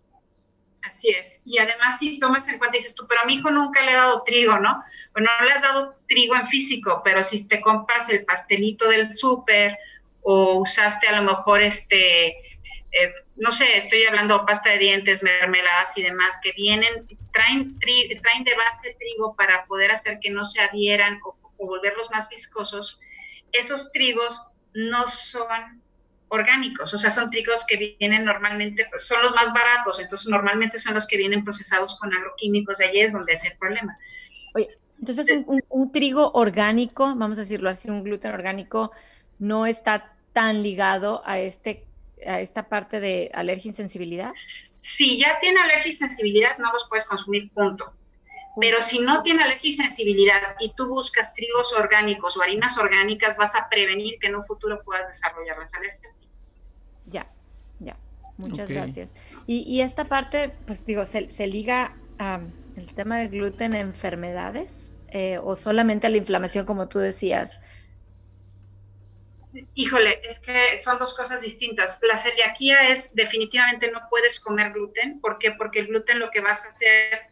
Así 0.83 1.11
es. 1.11 1.43
Y 1.45 1.59
además 1.59 1.99
si 1.99 2.19
tomas 2.19 2.47
en 2.49 2.59
cuenta, 2.59 2.77
dices 2.77 2.95
tú, 2.95 3.07
pero 3.09 3.23
a 3.23 3.25
mi 3.25 3.35
hijo 3.35 3.51
nunca 3.51 3.83
le 3.83 3.93
he 3.93 3.95
dado 3.95 4.23
trigo, 4.23 4.59
¿no? 4.59 4.83
Bueno, 5.13 5.31
no 5.39 5.47
le 5.47 5.53
has 5.53 5.63
dado 5.63 5.97
trigo 6.09 6.37
en 6.37 6.47
físico, 6.47 7.03
pero 7.05 7.23
si 7.23 7.47
te 7.49 7.61
compras 7.61 8.09
el 8.09 8.25
pastelito 8.25 8.89
del 8.89 9.13
súper 9.15 9.77
o 10.23 10.61
usaste 10.61 11.09
a 11.09 11.21
lo 11.21 11.23
mejor 11.23 11.63
este, 11.63 12.29
eh, 12.93 13.13
no 13.37 13.51
sé, 13.53 13.77
estoy 13.77 14.05
hablando 14.05 14.45
pasta 14.45 14.71
de 14.71 14.79
dientes, 14.79 15.23
mermeladas 15.23 15.97
y 15.97 16.03
demás, 16.03 16.39
que 16.43 16.53
vienen, 16.53 17.07
traen, 17.33 17.79
traen 17.79 18.45
de 18.45 18.55
base 18.55 18.97
trigo 18.99 19.35
para 19.37 19.65
poder 19.67 19.91
hacer 19.93 20.19
que 20.21 20.31
no 20.31 20.45
se 20.45 20.61
adhieran 20.61 21.21
o 21.25 21.37
volverlos 21.67 22.11
más 22.11 22.29
viscosos, 22.29 23.01
esos 23.53 23.93
trigos 23.93 24.47
no 24.75 25.07
son 25.07 25.83
orgánicos, 26.29 26.95
o 26.95 26.99
sea, 26.99 27.11
son 27.11 27.31
trigos 27.31 27.65
que 27.67 27.97
vienen 27.99 28.25
normalmente, 28.25 28.87
pues, 28.89 29.07
son 29.07 29.21
los 29.23 29.35
más 29.35 29.53
baratos, 29.53 29.99
entonces 29.99 30.29
normalmente 30.29 30.79
son 30.79 30.95
los 30.95 31.07
que 31.07 31.17
vienen 31.17 31.43
procesados 31.43 31.99
con 31.99 32.13
agroquímicos, 32.13 32.81
y 32.81 32.85
ahí 32.85 33.01
es 33.01 33.13
donde 33.13 33.33
es 33.33 33.45
el 33.45 33.57
problema. 33.59 33.99
Oye, 34.55 34.69
entonces 34.99 35.27
un, 35.47 35.93
trigo 35.93 36.31
orgánico, 36.33 37.07
vamos 37.17 37.39
a 37.39 37.41
decirlo 37.43 37.69
así, 37.69 37.91
un 37.91 38.05
gluten 38.05 38.33
orgánico, 38.33 38.93
no 39.39 39.67
está 39.67 40.13
tan 40.33 40.63
ligado 40.63 41.23
a 41.25 41.41
este 41.41 41.85
a 42.27 42.41
esta 42.41 42.69
parte 42.69 43.01
de 43.01 43.31
alergia 43.33 43.71
y 43.71 43.73
sensibilidad? 43.73 44.29
Si 44.35 45.19
ya 45.19 45.39
tiene 45.41 45.59
alergia 45.59 45.89
y 45.89 45.93
sensibilidad, 45.93 46.59
no 46.59 46.71
los 46.71 46.87
puedes 46.89 47.07
consumir, 47.07 47.51
punto. 47.51 47.95
Pero 48.59 48.81
si 48.81 49.01
no 49.01 49.23
tiene 49.23 49.45
alergia 49.45 49.71
y 49.71 49.73
sensibilidad 49.73 50.57
y 50.59 50.73
tú 50.75 50.89
buscas 50.89 51.35
trigos 51.35 51.73
orgánicos 51.73 52.37
o 52.37 52.43
harinas 52.43 52.77
orgánicas, 52.79 53.37
vas 53.37 53.55
a 53.55 53.69
prevenir 53.69 54.19
que 54.19 54.27
en 54.27 54.37
un 54.37 54.45
futuro 54.45 54.83
puedas 54.83 55.09
desarrollar 55.09 55.59
las 55.59 55.73
alergias. 55.75 56.29
Ya, 57.07 57.31
ya. 57.79 57.97
Muchas 58.37 58.69
gracias. 58.69 59.15
Y, 59.47 59.81
esta 59.81 60.07
parte, 60.07 60.53
pues 60.67 60.85
digo, 60.85 61.05
se, 61.07 61.47
liga 61.47 61.97
al 62.19 62.53
el 62.77 62.95
tema 62.95 63.19
del 63.19 63.29
gluten 63.29 63.75
a 63.75 63.81
enfermedades 63.81 64.91
eh, 65.09 65.39
o 65.43 65.57
solamente 65.57 66.07
a 66.07 66.11
la 66.11 66.17
inflamación, 66.17 66.65
como 66.67 66.89
tú 66.89 66.99
decías. 66.99 67.61
Híjole, 69.75 70.21
es 70.25 70.39
que 70.39 70.79
son 70.79 70.99
dos 70.99 71.17
cosas 71.17 71.41
distintas. 71.41 71.99
La 72.03 72.17
celiaquía 72.17 72.89
es 72.89 73.15
definitivamente 73.15 73.91
no 73.91 74.01
puedes 74.09 74.39
comer 74.39 74.73
gluten. 74.73 75.21
¿Por 75.21 75.39
qué? 75.39 75.51
Porque 75.51 75.81
el 75.81 75.89
gluten 75.89 76.21
lo 76.21 76.31
que 76.31 76.41
vas 76.41 76.65
a 76.65 76.69
hacer 76.69 77.30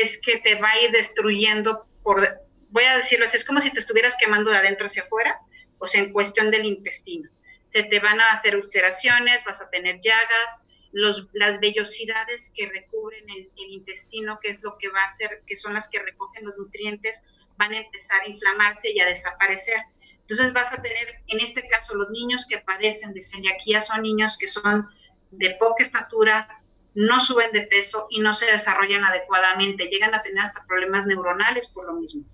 es 0.00 0.20
que 0.20 0.38
te 0.38 0.56
va 0.56 0.70
a 0.70 0.80
ir 0.80 0.90
destruyendo 0.90 1.86
por, 2.02 2.40
voy 2.70 2.84
a 2.84 2.96
decirlo 2.96 3.26
así, 3.26 3.36
es 3.36 3.44
como 3.44 3.60
si 3.60 3.70
te 3.70 3.78
estuvieras 3.78 4.16
quemando 4.18 4.50
de 4.50 4.56
adentro 4.56 4.86
hacia 4.86 5.02
afuera, 5.02 5.38
o 5.78 5.86
sea, 5.86 6.02
en 6.02 6.12
cuestión 6.12 6.50
del 6.50 6.64
intestino. 6.64 7.30
Se 7.64 7.82
te 7.82 8.00
van 8.00 8.20
a 8.20 8.32
hacer 8.32 8.56
ulceraciones, 8.56 9.44
vas 9.44 9.60
a 9.60 9.70
tener 9.70 10.00
llagas, 10.00 10.66
los, 10.92 11.28
las 11.32 11.58
vellosidades 11.60 12.52
que 12.54 12.68
recubren 12.68 13.24
el, 13.30 13.50
intestino, 13.56 14.38
que 14.42 14.50
es 14.50 14.62
lo 14.62 14.76
que 14.78 14.88
va 14.88 15.00
a 15.00 15.06
hacer, 15.06 15.42
que 15.46 15.56
son 15.56 15.74
las 15.74 15.88
que 15.88 15.98
recogen 15.98 16.44
los 16.44 16.56
nutrientes, 16.56 17.26
van 17.56 17.72
a 17.72 17.80
empezar 17.80 18.20
a 18.22 18.28
inflamarse 18.28 18.90
y 18.92 19.00
a 19.00 19.06
desaparecer. 19.06 19.78
Entonces 20.20 20.52
vas 20.52 20.72
a 20.72 20.80
tener, 20.80 21.22
en 21.28 21.40
este 21.40 21.66
caso, 21.68 21.94
los 21.96 22.10
niños 22.10 22.46
que 22.48 22.58
padecen 22.58 23.12
de 23.14 23.20
celiaquía 23.20 23.80
son 23.80 24.02
niños 24.02 24.36
que 24.38 24.48
son 24.48 24.88
de 25.30 25.56
poca 25.58 25.82
estatura, 25.82 26.61
no 26.94 27.20
suben 27.20 27.52
de 27.52 27.62
peso 27.62 28.06
y 28.10 28.20
no 28.20 28.32
se 28.32 28.46
desarrollan 28.46 29.04
adecuadamente, 29.04 29.86
llegan 29.86 30.14
a 30.14 30.22
tener 30.22 30.42
hasta 30.42 30.64
problemas 30.66 31.06
neuronales 31.06 31.72
por 31.72 31.86
lo 31.86 31.94
mismo. 31.94 32.24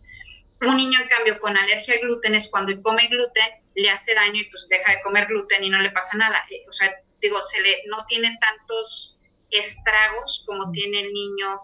Un 0.60 0.76
niño, 0.76 0.98
en 1.00 1.08
cambio, 1.08 1.38
con 1.38 1.56
alergia 1.56 1.94
al 1.94 2.00
gluten 2.00 2.34
es 2.34 2.48
cuando 2.50 2.80
come 2.82 3.06
gluten, 3.06 3.46
le 3.74 3.90
hace 3.90 4.14
daño 4.14 4.40
y 4.40 4.44
pues 4.50 4.66
deja 4.68 4.90
de 4.90 5.02
comer 5.02 5.26
gluten 5.26 5.62
y 5.62 5.70
no 5.70 5.78
le 5.78 5.90
pasa 5.90 6.16
nada. 6.16 6.44
Eh, 6.50 6.64
o 6.68 6.72
sea, 6.72 6.92
digo, 7.20 7.40
se 7.42 7.60
le, 7.60 7.84
no 7.86 7.98
tiene 8.06 8.36
tantos 8.40 9.18
estragos 9.50 10.42
como 10.46 10.72
tiene 10.72 11.00
el 11.00 11.12
niño 11.12 11.60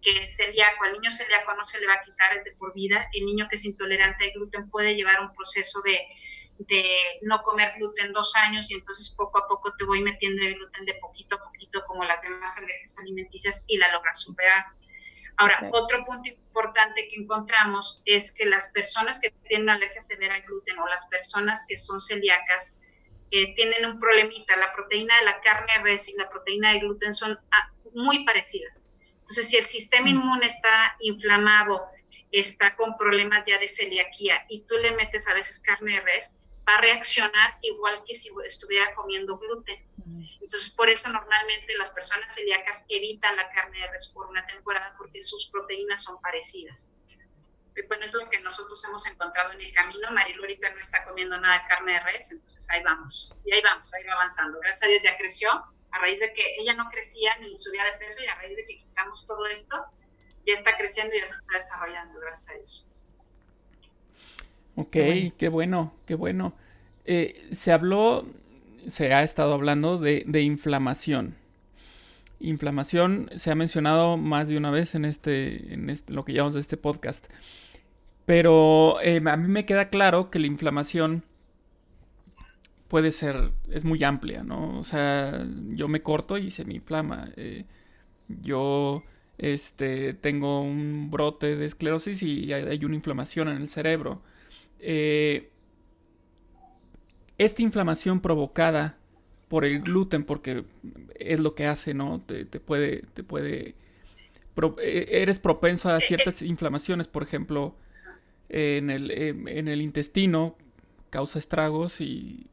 que 0.00 0.20
es 0.20 0.36
celíaco. 0.36 0.84
Al 0.84 0.92
niño 0.92 1.10
celíaco 1.10 1.54
no 1.54 1.66
se 1.66 1.80
le 1.80 1.88
va 1.88 1.94
a 1.94 2.04
quitar, 2.04 2.36
es 2.36 2.44
de 2.44 2.52
por 2.52 2.72
vida. 2.72 3.08
El 3.12 3.26
niño 3.26 3.48
que 3.50 3.56
es 3.56 3.64
intolerante 3.64 4.24
al 4.24 4.30
gluten 4.30 4.70
puede 4.70 4.94
llevar 4.94 5.20
un 5.20 5.34
proceso 5.34 5.82
de, 5.82 5.98
de 6.58 7.18
no 7.22 7.42
comer 7.42 7.74
gluten 7.76 8.12
dos 8.12 8.34
años 8.36 8.70
y 8.70 8.74
entonces 8.74 9.14
poco 9.16 9.38
a 9.38 9.46
poco 9.46 9.74
te 9.76 9.84
voy 9.84 10.00
metiendo 10.00 10.42
el 10.42 10.54
gluten 10.54 10.84
de 10.86 10.94
poquito 10.94 11.36
a 11.36 11.44
poquito 11.44 11.84
como 11.86 12.04
las 12.04 12.22
demás 12.22 12.56
alergias 12.56 12.98
alimenticias 12.98 13.64
y 13.66 13.76
la 13.76 13.92
logras 13.92 14.20
superar. 14.20 14.64
Ahora, 15.38 15.68
otro 15.72 16.04
punto 16.06 16.30
importante 16.30 17.08
que 17.08 17.20
encontramos 17.20 18.00
es 18.06 18.32
que 18.32 18.46
las 18.46 18.72
personas 18.72 19.20
que 19.20 19.30
tienen 19.46 19.68
alergia 19.68 20.00
severa 20.00 20.34
al 20.34 20.42
gluten 20.42 20.78
o 20.78 20.86
las 20.88 21.06
personas 21.08 21.62
que 21.68 21.76
son 21.76 22.00
celíacas 22.00 22.74
eh, 23.30 23.54
tienen 23.54 23.84
un 23.84 24.00
problemita. 24.00 24.56
La 24.56 24.72
proteína 24.72 25.18
de 25.18 25.24
la 25.26 25.40
carne 25.42 25.72
res 25.82 26.08
y 26.08 26.16
la 26.16 26.30
proteína 26.30 26.72
de 26.72 26.80
gluten 26.80 27.12
son 27.12 27.38
ah, 27.50 27.70
muy 27.92 28.24
parecidas. 28.24 28.86
Entonces, 29.18 29.48
si 29.48 29.56
el 29.58 29.66
sistema 29.66 30.06
mm. 30.06 30.08
inmune 30.08 30.46
está 30.46 30.96
inflamado, 31.00 31.82
está 32.32 32.74
con 32.76 32.96
problemas 32.96 33.46
ya 33.46 33.58
de 33.58 33.68
celiaquía 33.68 34.44
y 34.48 34.62
tú 34.62 34.76
le 34.76 34.92
metes 34.92 35.28
a 35.28 35.34
veces 35.34 35.60
carne 35.60 35.94
de 35.94 36.00
res, 36.00 36.40
va 36.68 36.74
a 36.74 36.80
reaccionar 36.80 37.58
igual 37.62 38.02
que 38.06 38.14
si 38.14 38.30
estuviera 38.44 38.94
comiendo 38.94 39.38
gluten. 39.38 39.86
Entonces, 40.40 40.74
por 40.74 40.88
eso 40.88 41.08
normalmente 41.08 41.74
las 41.76 41.90
personas 41.90 42.34
celíacas 42.34 42.84
evitan 42.88 43.36
la 43.36 43.50
carne 43.50 43.80
de 43.80 43.88
res 43.88 44.08
por 44.08 44.26
una 44.26 44.46
temporada 44.46 44.94
porque 44.98 45.22
sus 45.22 45.50
proteínas 45.50 46.02
son 46.02 46.20
parecidas. 46.20 46.92
Y 47.76 47.82
bueno, 47.88 48.04
es 48.04 48.14
lo 48.14 48.28
que 48.30 48.40
nosotros 48.40 48.82
hemos 48.84 49.06
encontrado 49.06 49.52
en 49.52 49.60
el 49.60 49.72
camino. 49.72 50.10
Marilu 50.10 50.42
ahorita 50.42 50.70
no 50.70 50.78
está 50.78 51.04
comiendo 51.04 51.38
nada 51.38 51.62
de 51.62 51.68
carne 51.68 51.92
de 51.92 52.00
res, 52.00 52.30
entonces 52.32 52.70
ahí 52.70 52.82
vamos. 52.82 53.36
Y 53.44 53.52
ahí 53.52 53.60
vamos, 53.62 53.92
ahí 53.92 54.04
va 54.04 54.14
avanzando. 54.14 54.58
Gracias 54.60 54.82
a 54.82 54.86
Dios 54.86 55.02
ya 55.02 55.16
creció. 55.18 55.50
A 55.92 55.98
raíz 55.98 56.20
de 56.20 56.32
que 56.32 56.56
ella 56.58 56.74
no 56.74 56.88
crecía 56.90 57.36
ni 57.38 57.54
subía 57.56 57.84
de 57.84 57.92
peso 57.92 58.22
y 58.22 58.26
a 58.26 58.34
raíz 58.34 58.56
de 58.56 58.66
que 58.66 58.76
quitamos 58.76 59.26
todo 59.26 59.46
esto, 59.46 59.84
ya 60.44 60.54
está 60.54 60.76
creciendo 60.76 61.14
y 61.14 61.20
ya 61.20 61.26
se 61.26 61.34
está 61.34 61.54
desarrollando, 61.54 62.20
gracias 62.20 62.50
a 62.50 62.54
Dios. 62.54 62.92
Ok, 64.76 64.96
qué 65.38 65.48
bueno, 65.50 65.94
qué 66.06 66.14
bueno. 66.14 66.54
Eh, 67.06 67.48
se 67.52 67.72
habló, 67.72 68.26
se 68.86 69.14
ha 69.14 69.22
estado 69.22 69.54
hablando 69.54 69.96
de, 69.98 70.42
inflamación. 70.42 71.34
Inflamación 72.40 73.30
se 73.36 73.50
ha 73.50 73.54
mencionado 73.54 74.18
más 74.18 74.48
de 74.48 74.58
una 74.58 74.70
vez 74.70 74.94
en 74.94 75.06
este, 75.06 75.72
en 75.72 75.88
este, 75.88 76.12
lo 76.12 76.24
que 76.24 76.34
llamamos 76.34 76.54
de 76.54 76.60
este 76.60 76.76
podcast. 76.76 77.26
Pero 78.26 79.00
eh, 79.02 79.22
a 79.24 79.36
mí 79.36 79.48
me 79.48 79.64
queda 79.64 79.88
claro 79.88 80.30
que 80.30 80.38
la 80.38 80.46
inflamación 80.46 81.24
puede 82.88 83.12
ser, 83.12 83.52
es 83.70 83.84
muy 83.84 84.04
amplia, 84.04 84.42
¿no? 84.42 84.78
O 84.78 84.84
sea, 84.84 85.46
yo 85.70 85.88
me 85.88 86.02
corto 86.02 86.36
y 86.36 86.50
se 86.50 86.64
me 86.66 86.74
inflama. 86.74 87.30
Eh, 87.36 87.64
yo 88.28 89.04
este, 89.38 90.12
tengo 90.14 90.60
un 90.60 91.10
brote 91.10 91.56
de 91.56 91.66
esclerosis 91.66 92.22
y 92.22 92.52
hay 92.52 92.84
una 92.84 92.94
inflamación 92.96 93.48
en 93.48 93.56
el 93.58 93.68
cerebro. 93.68 94.22
Eh, 94.88 95.50
esta 97.38 97.60
inflamación 97.60 98.20
provocada 98.20 98.96
por 99.48 99.64
el 99.64 99.80
gluten, 99.80 100.22
porque 100.22 100.64
es 101.16 101.40
lo 101.40 101.56
que 101.56 101.66
hace, 101.66 101.92
¿no? 101.92 102.20
Te, 102.20 102.44
puede, 102.60 103.02
te 103.12 103.24
puede, 103.24 103.74
eh, 104.80 105.08
eres 105.10 105.40
propenso 105.40 105.90
a 105.90 105.98
ciertas 105.98 106.40
inflamaciones, 106.40 107.08
por 107.08 107.24
ejemplo, 107.24 107.74
en 108.48 108.90
el, 108.90 109.10
em, 109.10 109.48
en 109.48 109.66
el 109.66 109.82
intestino, 109.82 110.56
causa 111.10 111.40
estragos 111.40 112.00
y, 112.00 112.46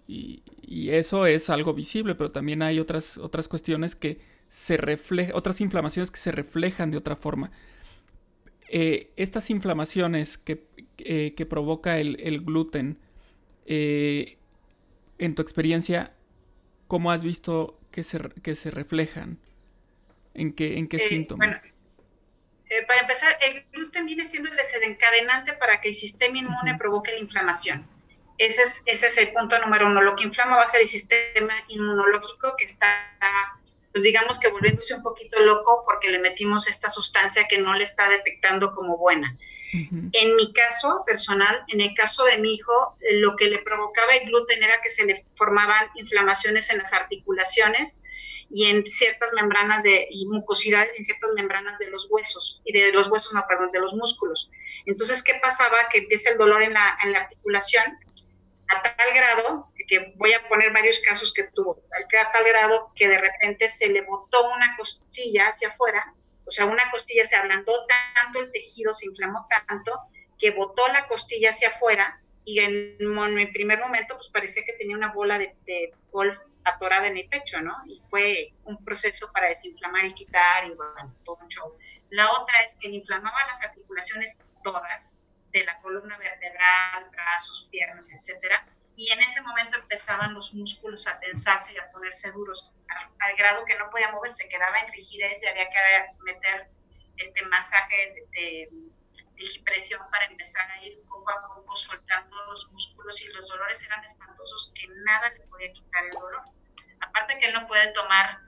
eso 0.67 1.27
es 1.27 1.51
algo 1.51 1.75
visible, 1.75 2.15
pero 2.15 2.31
también 2.31 2.63
hay 2.63 2.79
otras, 2.79 3.19
otras 3.19 3.47
cuestiones 3.47 3.95
que 3.95 4.19
se 4.49 4.75
reflejan, 4.75 5.35
otras 5.35 5.61
inflamaciones 5.61 6.09
que 6.09 6.17
se 6.17 6.31
reflejan 6.31 6.89
de 6.89 6.97
otra 6.97 7.15
forma. 7.15 7.51
Eh, 8.75 9.11
estas 9.17 9.51
inflamaciones 9.51 10.39
que, 10.39 10.65
eh, 10.97 11.35
que 11.37 11.45
provoca 11.45 11.99
el, 11.99 12.41
gluten, 12.43 12.97
eh, 13.67 14.39
en 15.19 15.35
tu 15.35 15.43
experiencia, 15.43 16.15
¿cómo 16.87 17.11
has 17.11 17.23
visto 17.23 17.79
que 17.91 18.01
se, 18.01 18.17
que 18.41 18.55
se 18.55 18.71
reflejan? 18.71 19.37
¿En 20.33 20.53
qué, 20.53 20.79
en 20.79 20.87
qué 20.87 20.97
síntomas? 20.97 21.49
Bueno, 21.49 21.61
para 22.87 23.01
empezar, 23.01 23.37
el 23.41 23.63
gluten 23.71 24.07
viene 24.07 24.25
siendo 24.25 24.49
el 24.49 24.55
desencadenante 24.55 25.53
para 25.53 25.79
que 25.79 25.89
el 25.89 25.93
sistema 25.93 26.39
inmune 26.39 26.75
provoque 26.75 27.11
la 27.11 27.19
inflamación. 27.19 27.85
Ese 28.39 28.63
es, 28.63 28.81
ese 28.87 29.05
es 29.05 29.17
el 29.19 29.33
punto 29.33 29.55
número 29.59 29.85
uno. 29.85 30.01
Lo 30.01 30.15
que 30.15 30.23
inflama 30.23 30.55
va 30.55 30.63
a 30.63 30.67
ser 30.67 30.81
el 30.81 30.87
sistema 30.87 31.53
inmunológico 31.67 32.55
que 32.57 32.65
está 32.65 32.89
pues 33.93 34.03
digamos 34.03 34.39
que 34.39 34.50
volviéndose 34.50 34.95
un 34.95 35.03
poquito 35.03 35.39
loco 35.39 35.83
porque 35.85 36.09
le 36.09 36.19
metimos 36.19 36.67
esta 36.67 36.89
sustancia 36.89 37.47
que 37.47 37.59
no 37.59 37.75
le 37.75 37.83
está 37.83 38.09
detectando 38.09 38.71
como 38.71 38.97
buena. 38.97 39.38
En 40.12 40.35
mi 40.35 40.53
caso 40.53 41.03
personal, 41.03 41.63
en 41.67 41.81
el 41.81 41.95
caso 41.95 42.25
de 42.25 42.38
mi 42.38 42.53
hijo, 42.53 42.95
eh, 43.01 43.15
lo 43.15 43.35
que 43.35 43.45
le 43.45 43.57
provocaba 43.57 44.13
el 44.13 44.27
gluten 44.27 44.62
era 44.62 44.79
que 44.81 44.89
se 44.91 45.03
le 45.03 45.25
formaban 45.35 45.89
inflamaciones 45.95 46.69
en 46.69 46.77
las 46.77 46.93
articulaciones 46.93 48.00
y 48.51 48.65
en 48.65 48.85
ciertas 48.85 49.33
membranas 49.33 49.81
de 49.81 50.05
y 50.12 50.27
mucosidades 50.27 50.95
en 50.95 51.03
ciertas 51.03 51.31
membranas 51.35 51.79
de 51.79 51.89
los 51.89 52.07
huesos 52.12 52.62
y 52.65 52.73
de 52.73 52.91
los 52.93 53.09
huesos, 53.09 53.33
no, 53.33 53.43
perdón, 53.47 53.71
de 53.71 53.79
los 53.79 53.95
músculos. 53.95 54.51
Entonces, 54.85 55.23
¿qué 55.23 55.39
pasaba? 55.41 55.89
Que 55.91 56.00
empieza 56.00 56.29
el 56.29 56.38
dolor 56.38 56.62
en 56.62 56.73
la, 56.73 56.95
en 57.03 57.12
la 57.12 57.19
articulación 57.19 57.97
a 58.67 58.83
tal 58.83 59.13
grado 59.13 59.72
voy 60.15 60.33
a 60.33 60.47
poner 60.47 60.71
varios 60.71 61.00
casos 61.00 61.33
que 61.33 61.43
tuvo, 61.43 61.83
a 61.91 62.31
tal 62.31 62.43
grado 62.45 62.91
que 62.95 63.07
de 63.07 63.17
repente 63.17 63.69
se 63.69 63.88
le 63.88 64.01
botó 64.01 64.50
una 64.51 64.75
costilla 64.77 65.47
hacia 65.47 65.69
afuera, 65.69 66.13
o 66.45 66.51
sea, 66.51 66.65
una 66.65 66.89
costilla 66.91 67.23
se 67.23 67.35
ablandó 67.35 67.73
tanto, 67.85 68.41
el 68.41 68.51
tejido 68.51 68.93
se 68.93 69.07
inflamó 69.07 69.47
tanto, 69.67 70.00
que 70.38 70.51
botó 70.51 70.88
la 70.89 71.07
costilla 71.07 71.50
hacia 71.50 71.69
afuera 71.69 72.19
y 72.45 72.59
en, 72.59 72.97
en 73.00 73.53
primer 73.53 73.79
momento 73.79 74.15
pues 74.15 74.29
parecía 74.29 74.63
que 74.65 74.73
tenía 74.73 74.97
una 74.97 75.13
bola 75.13 75.38
de, 75.38 75.55
de, 75.65 75.93
golf 76.12 76.38
atorada 76.65 77.07
en 77.07 77.17
el 77.17 77.27
pecho, 77.27 77.62
¿no? 77.62 77.75
Y 77.85 78.01
fue 78.09 78.53
un 78.65 78.83
proceso 78.83 79.31
para 79.33 79.50
desinflamar 79.50 80.05
y 80.05 80.13
quitar 80.13 80.65
y 80.65 80.75
bueno, 80.75 81.15
todo 81.23 81.38
un. 81.41 81.50
La 82.09 82.31
otra 82.31 82.62
es 82.62 82.75
que 82.79 82.89
le 82.89 82.95
inflamaba 82.95 83.38
las 83.47 83.63
articulaciones 83.63 84.39
todas, 84.63 85.17
de 85.51 85.63
la 85.63 85.79
columna 85.81 86.17
vertebral, 86.17 87.09
brazos, 87.12 87.67
piernas, 87.71 88.12
etcétera, 88.12 88.65
y 88.95 89.12
en 89.12 89.19
ese 89.21 89.41
momento 89.41 89.77
empezaban 89.77 90.33
los 90.33 90.53
músculos 90.53 91.07
a 91.07 91.19
tensarse 91.19 91.73
y 91.73 91.77
a 91.77 91.91
ponerse 91.91 92.31
duros, 92.31 92.73
al, 93.19 93.35
grado 93.35 93.65
que 93.65 93.77
no 93.77 93.89
podía 93.89 94.12
moverse, 94.12 94.47
quedaba 94.50 94.79
en 94.79 94.91
rigidez 94.91 95.41
y 95.41 95.47
había 95.47 95.67
que 95.67 95.77
meter 96.23 96.67
este 97.17 97.43
masaje 97.45 98.27
de, 98.31 98.69
digipresión 99.35 100.00
para 100.12 100.25
empezar 100.25 100.69
a 100.69 100.83
ir 100.83 101.01
poco 101.09 101.31
a 101.31 101.47
poco 101.47 101.75
soltando 101.75 102.35
los 102.45 102.71
músculos 102.71 103.19
y 103.19 103.27
los 103.29 103.50
dolores 103.50 103.83
eran 103.83 104.03
espantosos 104.03 104.73
que 104.75 104.88
nada 104.88 105.29
le 105.29 105.39
podía 105.47 105.73
quitar 105.73 106.05
el 106.05 106.12
dolor. 106.12 106.43
Aparte 107.01 107.39
que 107.39 107.47
él 107.47 107.53
no 107.53 107.67
puede 107.67 107.91
tomar, 107.93 108.41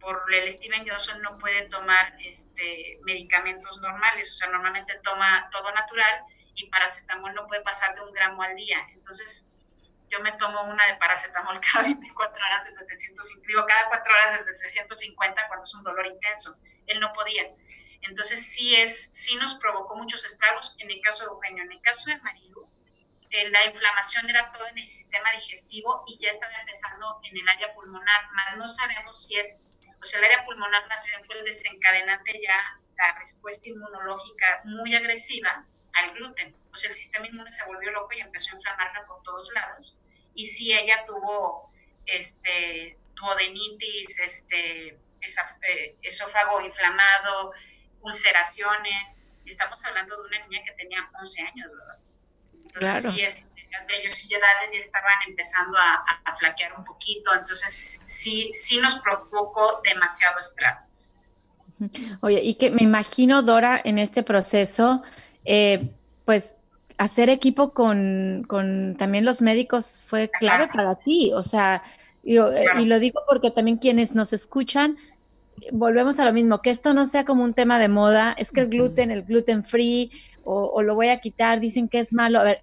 por 0.00 0.32
el 0.32 0.50
Steven 0.52 0.88
Johnson 0.88 1.20
no 1.22 1.38
puede 1.38 1.68
tomar 1.68 2.14
este, 2.20 2.98
medicamentos 3.02 3.80
normales, 3.80 4.30
o 4.30 4.34
sea, 4.34 4.48
normalmente 4.48 4.98
toma 5.02 5.48
todo 5.50 5.72
natural 5.72 6.22
y 6.54 6.70
paracetamol 6.70 7.34
no 7.34 7.46
puede 7.48 7.62
pasar 7.62 7.96
de 7.96 8.02
un 8.02 8.12
gramo 8.12 8.40
al 8.42 8.54
día. 8.54 8.78
Entonces, 8.92 9.47
yo 10.10 10.20
me 10.20 10.32
tomo 10.32 10.62
una 10.64 10.86
de 10.86 10.96
paracetamol 10.96 11.60
cada 11.72 11.84
24 11.84 12.44
horas 12.44 12.64
desde 12.64 12.98
750, 12.98 13.46
digo, 13.46 13.66
cada 13.66 13.88
4 13.88 14.12
horas 14.12 14.44
desde 14.44 14.56
650 14.56 15.48
cuando 15.48 15.64
es 15.64 15.74
un 15.74 15.84
dolor 15.84 16.06
intenso. 16.06 16.56
Él 16.86 17.00
no 17.00 17.12
podía. 17.12 17.44
Entonces 18.02 18.52
sí 18.52 18.76
es, 18.76 19.12
sí 19.12 19.36
nos 19.36 19.54
provocó 19.56 19.96
muchos 19.96 20.24
estragos 20.24 20.76
en 20.78 20.90
el 20.90 21.00
caso 21.00 21.24
de 21.24 21.30
Eugenio. 21.30 21.64
En 21.64 21.72
el 21.72 21.80
caso 21.82 22.10
de 22.10 22.18
Marilu, 22.18 22.68
eh, 23.30 23.50
la 23.50 23.66
inflamación 23.66 24.30
era 24.30 24.50
todo 24.52 24.66
en 24.68 24.78
el 24.78 24.86
sistema 24.86 25.30
digestivo 25.32 26.04
y 26.06 26.18
ya 26.18 26.30
estaba 26.30 26.52
empezando 26.60 27.20
en 27.24 27.36
el 27.36 27.48
área 27.48 27.74
pulmonar, 27.74 28.30
más 28.32 28.56
no 28.56 28.66
sabemos 28.66 29.26
si 29.26 29.36
es, 29.36 29.60
o 30.00 30.04
sea, 30.04 30.20
el 30.20 30.24
área 30.26 30.44
pulmonar 30.46 30.88
más 30.88 31.04
bien 31.04 31.22
fue 31.24 31.38
el 31.38 31.44
desencadenante 31.44 32.40
ya 32.42 32.80
la 32.96 33.18
respuesta 33.18 33.68
inmunológica 33.68 34.62
muy 34.64 34.94
agresiva 34.94 35.66
al 35.98 36.14
gluten. 36.14 36.54
O 36.72 36.76
sea, 36.76 36.90
el 36.90 36.96
sistema 36.96 37.26
inmune 37.26 37.50
se 37.50 37.64
volvió 37.66 37.90
loco 37.90 38.12
y 38.12 38.20
empezó 38.20 38.52
a 38.52 38.56
inflamarla 38.56 39.06
por 39.06 39.22
todos 39.22 39.48
lados. 39.54 39.98
Y 40.34 40.46
si 40.46 40.72
ella 40.72 41.04
tuvo 41.06 41.72
este, 42.06 42.96
duodenitis, 43.14 44.18
este, 44.20 44.88
eh, 44.88 45.96
esófago 46.02 46.60
inflamado, 46.60 47.52
ulceraciones, 48.00 49.26
estamos 49.44 49.84
hablando 49.84 50.20
de 50.22 50.28
una 50.28 50.46
niña 50.46 50.62
que 50.64 50.72
tenía 50.72 51.08
11 51.20 51.42
años, 51.42 51.70
¿verdad? 51.70 51.98
Entonces, 52.64 53.12
sí, 53.12 53.22
es, 53.22 53.44
las 53.72 53.86
vellosidades 53.86 54.72
ya 54.72 54.78
estaban 54.78 55.18
empezando 55.26 55.76
a, 55.78 56.04
a, 56.24 56.36
flaquear 56.36 56.74
un 56.74 56.84
poquito, 56.84 57.34
entonces 57.34 58.02
sí, 58.04 58.50
sí 58.52 58.80
nos 58.80 59.00
provocó 59.00 59.80
demasiado 59.82 60.38
estrago. 60.38 60.86
Oye, 62.20 62.40
y 62.42 62.54
que 62.54 62.70
me 62.70 62.82
imagino, 62.82 63.42
Dora, 63.42 63.80
en 63.84 63.98
este 63.98 64.22
proceso, 64.22 65.02
eh, 65.44 65.90
pues 66.24 66.56
hacer 66.96 67.30
equipo 67.30 67.72
con, 67.72 68.44
con, 68.48 68.96
también 68.98 69.24
los 69.24 69.40
médicos 69.40 70.02
fue 70.04 70.30
clave 70.40 70.68
para 70.68 70.96
ti, 70.96 71.32
o 71.32 71.42
sea, 71.42 71.82
y, 72.24 72.38
eh, 72.38 72.64
y 72.80 72.86
lo 72.86 72.98
digo 72.98 73.20
porque 73.28 73.50
también 73.50 73.78
quienes 73.78 74.14
nos 74.14 74.32
escuchan, 74.32 74.96
volvemos 75.72 76.18
a 76.18 76.24
lo 76.24 76.32
mismo, 76.32 76.60
que 76.60 76.70
esto 76.70 76.94
no 76.94 77.06
sea 77.06 77.24
como 77.24 77.44
un 77.44 77.54
tema 77.54 77.78
de 77.78 77.88
moda, 77.88 78.34
es 78.38 78.52
que 78.52 78.60
el 78.60 78.68
gluten, 78.68 79.10
el 79.10 79.22
gluten 79.22 79.64
free, 79.64 80.10
o, 80.44 80.66
o 80.66 80.82
lo 80.82 80.94
voy 80.94 81.08
a 81.08 81.20
quitar, 81.20 81.60
dicen 81.60 81.88
que 81.88 81.98
es 82.00 82.12
malo. 82.14 82.40
A 82.40 82.44
ver, 82.44 82.62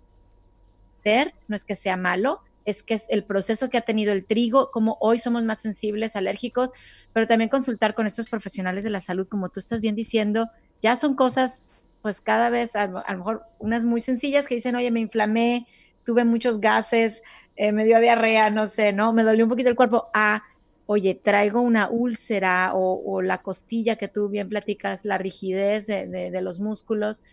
no 1.47 1.55
es 1.55 1.63
que 1.63 1.75
sea 1.75 1.97
malo, 1.97 2.41
es 2.65 2.81
que 2.81 2.95
es 2.95 3.05
el 3.09 3.23
proceso 3.23 3.69
que 3.69 3.77
ha 3.77 3.81
tenido 3.81 4.11
el 4.11 4.25
trigo, 4.25 4.71
como 4.71 4.97
hoy 4.99 5.19
somos 5.19 5.43
más 5.43 5.59
sensibles, 5.59 6.15
alérgicos, 6.15 6.71
pero 7.13 7.27
también 7.27 7.49
consultar 7.49 7.93
con 7.93 8.07
estos 8.07 8.27
profesionales 8.27 8.83
de 8.83 8.89
la 8.89 9.01
salud, 9.01 9.27
como 9.27 9.49
tú 9.49 9.59
estás 9.59 9.81
bien 9.81 9.95
diciendo, 9.95 10.49
ya 10.81 10.95
son 10.95 11.15
cosas 11.15 11.65
pues 12.05 12.21
cada 12.21 12.51
vez, 12.51 12.75
a, 12.75 12.85
lo 12.85 13.17
mejor 13.17 13.45
unas 13.57 13.83
muy 13.83 13.99
sencillas 13.99 14.47
que 14.47 14.53
dicen, 14.53 14.75
oye, 14.75 14.91
me 14.91 14.99
inflamé, 14.99 15.65
tuve 16.05 16.23
muchos 16.23 16.61
gases, 16.61 17.23
eh, 17.55 17.71
me 17.71 17.83
dio 17.83 17.99
diarrea, 17.99 18.51
no 18.51 18.67
sé, 18.67 18.93
¿no? 18.93 19.11
Me 19.11 19.23
dolió 19.23 19.43
un 19.43 19.49
poquito 19.49 19.69
el 19.69 19.75
cuerpo. 19.75 20.09
Ah, 20.13 20.43
oye, 20.85 21.15
traigo 21.15 21.61
una 21.61 21.89
úlcera 21.89 22.73
o, 22.75 23.23
la 23.23 23.41
costilla 23.41 23.95
que 23.95 24.07
tú 24.07 24.29
bien 24.29 24.49
platicas, 24.49 25.03
la 25.03 25.17
rigidez 25.17 25.87
de, 25.87 26.05
de, 26.05 26.41
los 26.43 26.59
músculos. 26.59 27.23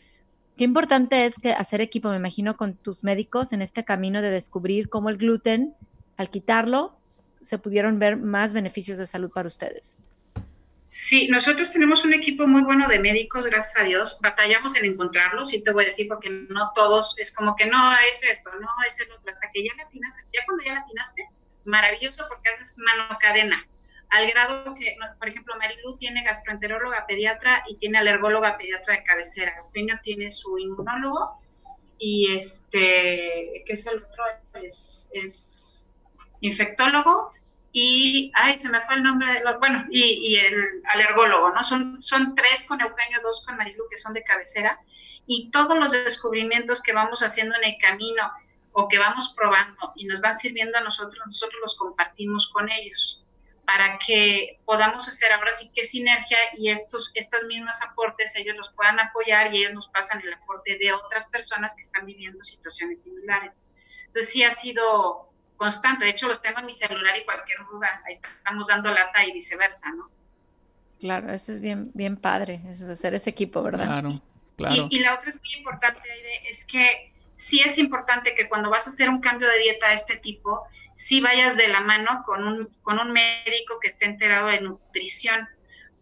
Qué 0.56 0.64
importante 0.64 1.26
es 1.26 1.38
que 1.38 1.52
hacer 1.52 1.82
equipo, 1.82 2.08
me 2.08 2.16
imagino, 2.16 2.56
con 2.56 2.72
tus 2.72 3.04
médicos 3.04 3.52
en 3.52 3.60
este 3.60 3.84
camino 3.84 4.22
de 4.22 4.30
descubrir 4.30 4.88
cómo 4.88 5.10
el 5.10 5.18
gluten, 5.18 5.74
al 6.16 6.30
quitarlo, 6.30 6.96
se 7.42 7.58
pudieron 7.58 7.98
ver 7.98 8.16
más 8.16 8.54
beneficios 8.54 8.96
de 8.96 9.06
salud 9.06 9.30
para 9.30 9.48
ustedes. 9.48 9.98
Sí, 10.94 11.26
nosotros 11.28 11.72
tenemos 11.72 12.04
un 12.04 12.12
equipo 12.12 12.46
muy 12.46 12.64
bueno 12.64 12.86
de 12.86 12.98
médicos, 12.98 13.46
gracias 13.46 13.80
a 13.80 13.84
Dios. 13.84 14.18
Batallamos 14.20 14.76
en 14.76 14.84
encontrarlos, 14.84 15.54
y 15.54 15.62
te 15.62 15.72
voy 15.72 15.84
a 15.84 15.88
decir, 15.88 16.06
porque 16.06 16.28
no 16.50 16.70
todos, 16.74 17.18
es 17.18 17.34
como 17.34 17.56
que 17.56 17.64
no 17.64 17.92
es 18.10 18.22
esto, 18.22 18.50
no 18.60 18.68
es 18.86 19.00
el 19.00 19.10
otro, 19.10 19.32
hasta 19.32 19.50
que 19.54 19.64
ya 19.64 19.70
latinaste, 19.74 20.22
ya 20.34 20.40
cuando 20.44 20.64
ya 20.64 20.74
latinaste, 20.74 21.26
maravilloso 21.64 22.26
porque 22.28 22.50
haces 22.50 22.76
mano 22.76 23.16
cadena, 23.22 23.66
al 24.10 24.30
grado 24.32 24.74
que, 24.74 24.94
por 25.18 25.28
ejemplo, 25.28 25.54
Marilu 25.58 25.96
tiene 25.96 26.24
gastroenteróloga 26.24 27.06
pediatra 27.06 27.64
y 27.68 27.78
tiene 27.78 27.96
alergóloga 27.96 28.58
pediatra 28.58 28.96
de 28.96 29.02
cabecera, 29.02 29.54
Eugenio 29.64 29.98
tiene 30.02 30.28
su 30.28 30.58
inmunólogo 30.58 31.38
y 31.96 32.36
este, 32.36 33.62
¿qué 33.64 33.72
es 33.72 33.86
el 33.86 33.96
otro? 33.96 34.24
Es 34.62 35.90
infectólogo 36.42 37.32
y, 37.72 38.30
ay, 38.34 38.58
se 38.58 38.68
me 38.68 38.80
fue 38.82 38.96
el 38.96 39.02
nombre, 39.02 39.32
de, 39.32 39.42
bueno, 39.58 39.86
y, 39.90 40.02
y, 40.02 40.36
el 40.36 40.82
alergólogo, 40.92 41.50
¿no? 41.50 41.64
Son, 41.64 42.00
son 42.00 42.34
tres 42.34 42.66
con 42.68 42.80
Eugenio, 42.80 43.20
dos 43.22 43.44
con 43.46 43.56
Marilu, 43.56 43.84
que 43.90 43.96
son 43.96 44.12
de 44.12 44.22
cabecera, 44.22 44.78
y 45.26 45.50
todos 45.50 45.78
los 45.78 45.90
descubrimientos 45.90 46.82
que 46.82 46.92
vamos 46.92 47.22
haciendo 47.22 47.56
en 47.56 47.64
el 47.64 47.78
camino 47.78 48.30
o 48.72 48.88
que 48.88 48.98
vamos 48.98 49.34
probando 49.34 49.92
y 49.96 50.06
nos 50.06 50.20
van 50.20 50.34
sirviendo 50.34 50.78
a 50.78 50.82
nosotros, 50.82 51.24
nosotros 51.24 51.60
los 51.62 51.78
compartimos 51.78 52.50
con 52.52 52.70
ellos 52.70 53.24
para 53.64 53.98
que 53.98 54.60
podamos 54.64 55.08
hacer 55.08 55.32
ahora 55.32 55.52
sí 55.52 55.70
que 55.74 55.84
sinergia 55.84 56.38
y 56.58 56.70
estos 56.70 57.12
estas 57.14 57.44
mismas 57.44 57.80
aportes 57.82 58.34
ellos 58.36 58.56
los 58.56 58.72
puedan 58.72 58.98
apoyar 58.98 59.54
y 59.54 59.58
ellos 59.58 59.72
nos 59.72 59.88
pasan 59.88 60.20
el 60.20 60.32
aporte 60.34 60.76
de 60.78 60.92
otras 60.92 61.30
personas 61.30 61.74
que 61.76 61.82
están 61.82 62.04
viviendo 62.04 62.42
situaciones 62.42 63.02
similares. 63.04 63.64
Entonces 64.06 64.32
sí 64.32 64.42
ha 64.42 64.50
sido 64.50 65.31
constante. 65.62 66.04
De 66.04 66.10
hecho, 66.10 66.26
los 66.26 66.42
tengo 66.42 66.58
en 66.58 66.66
mi 66.66 66.72
celular 66.72 67.16
y 67.16 67.24
cualquier 67.24 67.58
duda, 67.70 68.02
ahí 68.04 68.14
estamos 68.14 68.66
dando 68.66 68.90
lata 68.90 69.24
y 69.24 69.30
viceversa, 69.30 69.92
¿no? 69.92 70.10
Claro, 70.98 71.32
eso 71.32 71.52
es 71.52 71.60
bien, 71.60 71.92
bien 71.94 72.16
padre, 72.16 72.60
es 72.68 72.82
hacer 72.82 73.14
ese 73.14 73.30
equipo, 73.30 73.62
¿verdad? 73.62 73.86
Claro, 73.86 74.20
claro. 74.56 74.88
Y, 74.90 74.96
y 74.96 74.98
la 74.98 75.14
otra 75.14 75.28
es 75.30 75.38
muy 75.40 75.52
importante, 75.58 76.00
Aide, 76.00 76.48
es 76.48 76.64
que 76.64 77.12
sí 77.34 77.60
es 77.64 77.78
importante 77.78 78.34
que 78.34 78.48
cuando 78.48 78.70
vas 78.70 78.88
a 78.88 78.90
hacer 78.90 79.08
un 79.08 79.20
cambio 79.20 79.46
de 79.46 79.58
dieta 79.58 79.90
de 79.90 79.94
este 79.94 80.16
tipo, 80.16 80.66
sí 80.94 81.20
vayas 81.20 81.56
de 81.56 81.68
la 81.68 81.80
mano 81.80 82.24
con 82.24 82.44
un, 82.44 82.68
con 82.82 82.98
un 82.98 83.12
médico 83.12 83.78
que 83.80 83.88
esté 83.88 84.06
enterado 84.06 84.48
de 84.48 84.62
nutrición, 84.62 85.48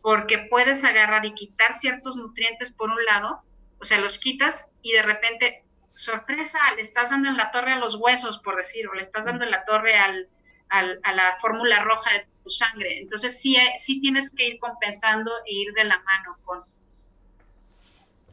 porque 0.01 0.39
puedes 0.39 0.85
agarrar 0.85 1.27
y 1.27 1.35
quitar 1.35 1.75
ciertos 1.75 2.17
nutrientes 2.17 2.73
por 2.73 2.89
un 2.89 3.05
lado, 3.05 3.43
o 3.79 3.85
sea, 3.85 4.01
los 4.01 4.19
quitas 4.19 4.71
y 4.81 4.93
de 4.93 5.03
repente 5.03 5.65
sorpresa, 6.01 6.59
le 6.77 6.83
estás 6.83 7.11
dando 7.11 7.29
en 7.29 7.37
la 7.37 7.51
torre 7.51 7.73
a 7.73 7.79
los 7.79 7.97
huesos, 7.97 8.39
por 8.39 8.57
decir, 8.57 8.89
o 8.89 8.95
le 8.95 9.01
estás 9.01 9.27
dando 9.27 9.45
en 9.45 9.51
la 9.51 9.65
torre 9.65 9.97
al, 9.97 10.29
al, 10.69 11.01
a 11.03 11.13
la 11.13 11.37
fórmula 11.41 11.83
roja 11.85 12.13
de 12.13 12.27
tu 12.43 12.51
sangre. 12.51 13.01
Entonces 13.01 13.41
sí, 13.41 13.57
sí 13.79 14.01
tienes 14.01 14.31
que 14.31 14.49
ir 14.49 14.59
compensando 14.59 15.31
e 15.47 15.55
ir 15.55 15.73
de 15.75 15.85
la 15.85 15.99
mano 16.01 16.39
con. 16.45 16.61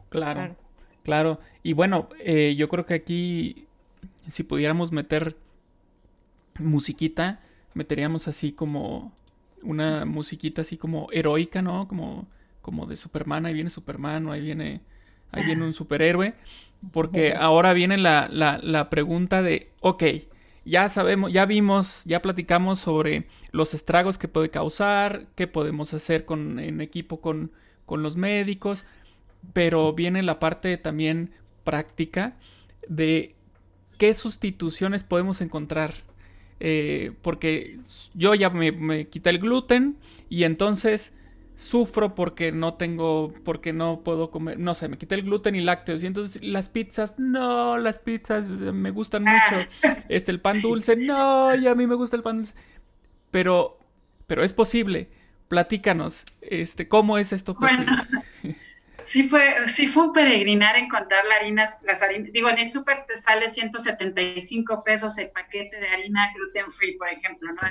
Claro, 0.09 0.55
claro. 1.03 1.39
Y 1.63 1.73
bueno, 1.73 2.09
eh, 2.19 2.55
yo 2.55 2.69
creo 2.69 2.85
que 2.85 2.93
aquí, 2.93 3.67
si 4.27 4.43
pudiéramos 4.43 4.91
meter 4.91 5.35
musiquita, 6.59 7.41
meteríamos 7.73 8.27
así 8.27 8.53
como 8.53 9.13
una 9.61 10.05
musiquita 10.05 10.61
así 10.61 10.77
como 10.77 11.09
heroica, 11.11 11.61
¿no? 11.61 11.87
Como, 11.87 12.27
como 12.61 12.85
de 12.85 12.95
Superman, 12.95 13.45
ahí 13.45 13.53
viene 13.53 13.69
Superman, 13.69 14.25
o 14.27 14.31
ahí 14.31 14.41
viene, 14.41 14.81
ahí 15.31 15.43
viene 15.43 15.65
un 15.65 15.73
superhéroe. 15.73 16.35
Porque 16.93 17.33
ahora 17.33 17.73
viene 17.73 17.97
la, 17.97 18.27
la, 18.31 18.59
la 18.61 18.89
pregunta 18.89 19.41
de, 19.41 19.71
ok, 19.81 20.03
ya 20.65 20.89
sabemos, 20.89 21.33
ya 21.33 21.45
vimos, 21.45 22.03
ya 22.05 22.21
platicamos 22.21 22.79
sobre 22.79 23.27
los 23.51 23.73
estragos 23.73 24.17
que 24.17 24.27
puede 24.27 24.49
causar, 24.49 25.27
qué 25.35 25.47
podemos 25.47 25.93
hacer 25.93 26.25
con, 26.25 26.59
en 26.59 26.81
equipo 26.81 27.19
con, 27.21 27.51
con 27.85 28.03
los 28.03 28.15
médicos, 28.15 28.85
pero 29.53 29.93
viene 29.93 30.23
la 30.23 30.39
parte 30.39 30.77
también 30.77 31.31
práctica 31.63 32.37
de 32.87 33.35
qué 33.97 34.13
sustituciones 34.13 35.03
podemos 35.03 35.41
encontrar. 35.41 35.93
eh, 36.59 37.11
porque 37.21 37.79
yo 38.15 38.33
ya 38.35 38.49
me, 38.49 38.71
me 38.71 39.07
quité 39.07 39.29
el 39.29 39.39
gluten 39.39 39.97
y 40.29 40.43
entonces 40.43 41.13
sufro 41.57 42.15
porque 42.15 42.51
no 42.51 42.75
tengo, 42.75 43.33
porque 43.43 43.73
no 43.73 44.01
puedo 44.03 44.31
comer, 44.31 44.59
no 44.59 44.75
sé, 44.75 44.87
me 44.87 44.97
quité 44.97 45.15
el 45.15 45.23
gluten 45.23 45.55
y 45.55 45.61
lácteos. 45.61 46.01
Y 46.03 46.05
entonces 46.05 46.41
las 46.43 46.69
pizzas, 46.69 47.15
no, 47.17 47.77
las 47.77 47.99
pizzas 47.99 48.47
me 48.49 48.91
gustan 48.91 49.23
mucho. 49.23 49.67
Este, 50.07 50.31
el 50.31 50.39
pan 50.39 50.61
dulce, 50.61 50.95
no, 50.95 51.53
y 51.55 51.67
a 51.67 51.75
mí 51.75 51.85
me 51.85 51.95
gusta 51.95 52.15
el 52.15 52.23
pan 52.23 52.37
dulce. 52.37 52.53
Pero, 53.31 53.79
pero 54.27 54.43
es 54.43 54.53
posible. 54.53 55.09
Platícanos, 55.47 56.23
este, 56.41 56.87
¿cómo 56.87 57.17
es 57.17 57.33
esto 57.33 57.55
posible? 57.55 57.85
Sí 59.07 59.27
fue, 59.27 59.67
sí 59.67 59.87
fue 59.87 60.07
un 60.07 60.13
peregrinar 60.13 60.75
encontrar 60.75 61.23
la 61.25 61.35
harinas, 61.35 61.79
las 61.83 62.01
harinas. 62.01 62.31
Digo, 62.33 62.49
en 62.49 62.59
el 62.59 62.67
súper 62.67 63.05
te 63.07 63.15
sale 63.15 63.47
175 63.47 64.83
pesos 64.83 65.17
el 65.17 65.29
paquete 65.31 65.77
de 65.77 65.87
harina 65.87 66.31
gluten 66.35 66.69
free, 66.69 66.97
por 66.97 67.07
ejemplo, 67.07 67.51
¿no? 67.53 67.61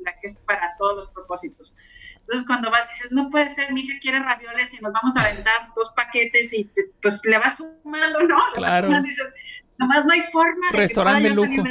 la 0.00 0.12
que 0.20 0.26
es 0.26 0.34
para 0.34 0.74
todos 0.76 0.96
los 0.96 1.06
propósitos. 1.12 1.74
Entonces 2.18 2.46
cuando 2.46 2.70
vas 2.70 2.88
dices, 2.88 3.12
no 3.12 3.30
puede 3.30 3.48
ser, 3.48 3.72
mi 3.72 3.80
hija 3.80 3.94
quiere 4.00 4.18
ravioles 4.20 4.74
y 4.74 4.80
nos 4.80 4.92
vamos 4.92 5.16
a 5.16 5.22
aventar 5.22 5.68
dos 5.76 5.92
paquetes 5.94 6.52
y 6.52 6.68
pues 7.00 7.24
le 7.24 7.38
vas 7.38 7.56
sumando, 7.56 8.22
¿no? 8.22 8.38
Claro. 8.54 9.02
dices, 9.02 9.26
nomás 9.78 10.04
no 10.04 10.12
hay 10.12 10.22
forma 10.22 10.68
de 10.70 10.78
Restaurante 10.78 11.28
de 11.28 11.34
lujo. 11.34 11.64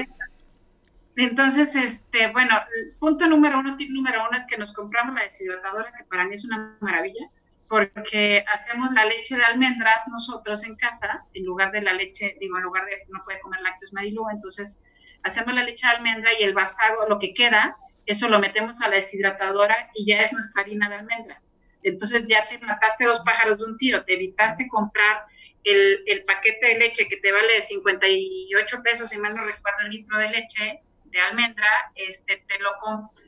Entonces, 1.18 1.76
este, 1.76 2.32
bueno, 2.32 2.56
punto 3.00 3.28
número 3.28 3.60
uno, 3.60 3.76
tip 3.76 3.90
número 3.92 4.26
uno 4.28 4.38
es 4.38 4.46
que 4.48 4.58
nos 4.58 4.74
compramos 4.74 5.16
la 5.16 5.24
deshidratadora, 5.24 5.92
que 5.98 6.06
para 6.06 6.26
mí 6.26 6.34
es 6.34 6.46
una 6.46 6.78
maravilla, 6.80 7.28
porque 7.72 8.44
hacemos 8.54 8.92
la 8.92 9.06
leche 9.06 9.38
de 9.38 9.46
almendras 9.46 10.06
nosotros 10.10 10.66
en 10.66 10.76
casa, 10.76 11.24
en 11.34 11.46
lugar 11.46 11.72
de 11.72 11.82
la 11.82 11.94
leche, 11.94 12.36
digo, 12.42 12.58
en 12.58 12.64
lugar 12.64 12.84
de, 12.86 12.98
no 13.08 13.24
puede 13.24 13.40
comer 13.40 13.62
lácteos 13.62 13.94
Marilu, 13.94 14.26
entonces 14.30 14.84
hacemos 15.24 15.56
la 15.56 15.64
leche 15.64 15.88
de 15.88 15.94
almendra 15.94 16.32
y 16.38 16.44
el 16.44 16.54
basado, 16.54 17.08
lo 17.08 17.18
que 17.18 17.34
queda, 17.34 17.78
eso 18.06 18.28
lo 18.28 18.40
metemos 18.40 18.82
a 18.82 18.90
la 18.90 18.98
deshidratadora 18.98 19.90
y 19.96 20.06
ya 20.06 20.20
es 20.20 20.34
nuestra 20.34 20.64
harina 20.64 20.90
de 20.90 20.96
almendra. 20.96 21.42
Entonces 21.82 22.26
ya 22.28 22.46
te 22.50 22.60
mataste 22.60 23.06
dos 23.06 23.22
pájaros 23.22 23.60
de 23.60 23.64
un 23.64 23.78
tiro, 23.78 24.04
te 24.04 24.16
evitaste 24.16 24.68
comprar 24.68 25.24
el, 25.64 26.04
el 26.08 26.26
paquete 26.26 26.68
de 26.68 26.78
leche 26.78 27.08
que 27.08 27.18
te 27.18 27.32
vale 27.32 27.62
58 27.62 28.84
pesos, 28.84 29.10
si 29.12 29.18
mal 29.18 29.34
no 29.34 29.46
recuerdo 29.46 29.80
el 29.86 29.92
litro 29.92 30.18
de 30.18 30.28
leche 30.28 30.82
de 31.12 31.22
almendra, 31.22 31.70
este, 31.96 32.44
te 32.48 32.60
lo 32.60 32.72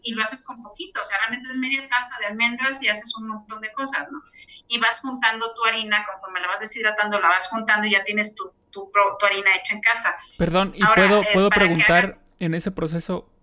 y 0.01 0.13
lo 0.13 0.23
haces 0.23 0.45
con 0.45 0.61
poquito, 0.63 1.01
o 1.01 1.03
sea, 1.05 1.17
realmente 1.19 1.49
es 1.49 1.55
media 1.55 1.87
taza 1.87 2.17
de 2.19 2.25
almendras 2.27 2.81
y 2.83 2.89
haces 2.89 3.15
un 3.17 3.27
montón 3.27 3.61
de 3.61 3.71
cosas, 3.73 4.11
¿no? 4.11 4.21
Y 4.67 4.79
vas 4.79 4.99
juntando 4.99 5.53
tu 5.53 5.65
harina, 5.65 6.05
conforme 6.05 6.41
la 6.41 6.47
vas 6.47 6.59
deshidratando, 6.59 7.19
la 7.19 7.29
vas 7.29 7.47
juntando 7.47 7.87
y 7.87 7.91
ya 7.91 8.03
tienes 8.03 8.35
tu, 8.35 8.51
tu, 8.71 8.91
tu 9.19 9.25
harina 9.25 9.55
hecha 9.55 9.75
en 9.75 9.81
casa. 9.81 10.15
Perdón, 10.37 10.73
¿y 10.75 10.83
puedo, 10.93 11.21
eh, 11.21 11.27
puedo 11.33 11.49
preguntar 11.49 12.15
en 12.39 12.53
ese 12.53 12.71
proceso 12.71 13.33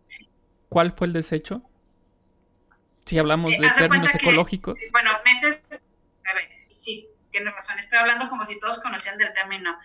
¿Cuál 0.71 0.93
fue 0.93 1.09
el 1.09 1.13
desecho? 1.13 1.63
Si 3.05 3.19
hablamos 3.19 3.53
de 3.59 3.71
términos 3.71 4.15
ecológicos. 4.15 4.79
bueno, 4.93 5.11
metes, 5.25 5.85
a 6.25 6.33
ver, 6.33 6.49
sí, 6.69 7.09
tienes 7.33 7.53
razón, 7.53 7.77
estoy 7.81 7.99
hablando 7.99 8.29
como 8.29 8.47
si 8.47 8.59
todos 8.61 8.81
conocían 8.81 9.19
del 9.19 9.35
término. 9.35 9.77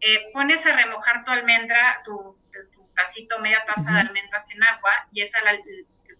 Eh, 0.00 0.30
pones 0.32 0.66
a 0.66 0.74
remojar 0.74 1.22
tu 1.26 1.30
almendra, 1.30 2.00
tu 2.02 2.34
tacito, 2.94 3.38
media 3.40 3.64
taza 3.66 3.92
de 3.92 4.00
almendras 4.00 4.50
en 4.50 4.62
agua, 4.62 4.92
y 5.12 5.20
esa 5.22 5.38
la, 5.44 5.58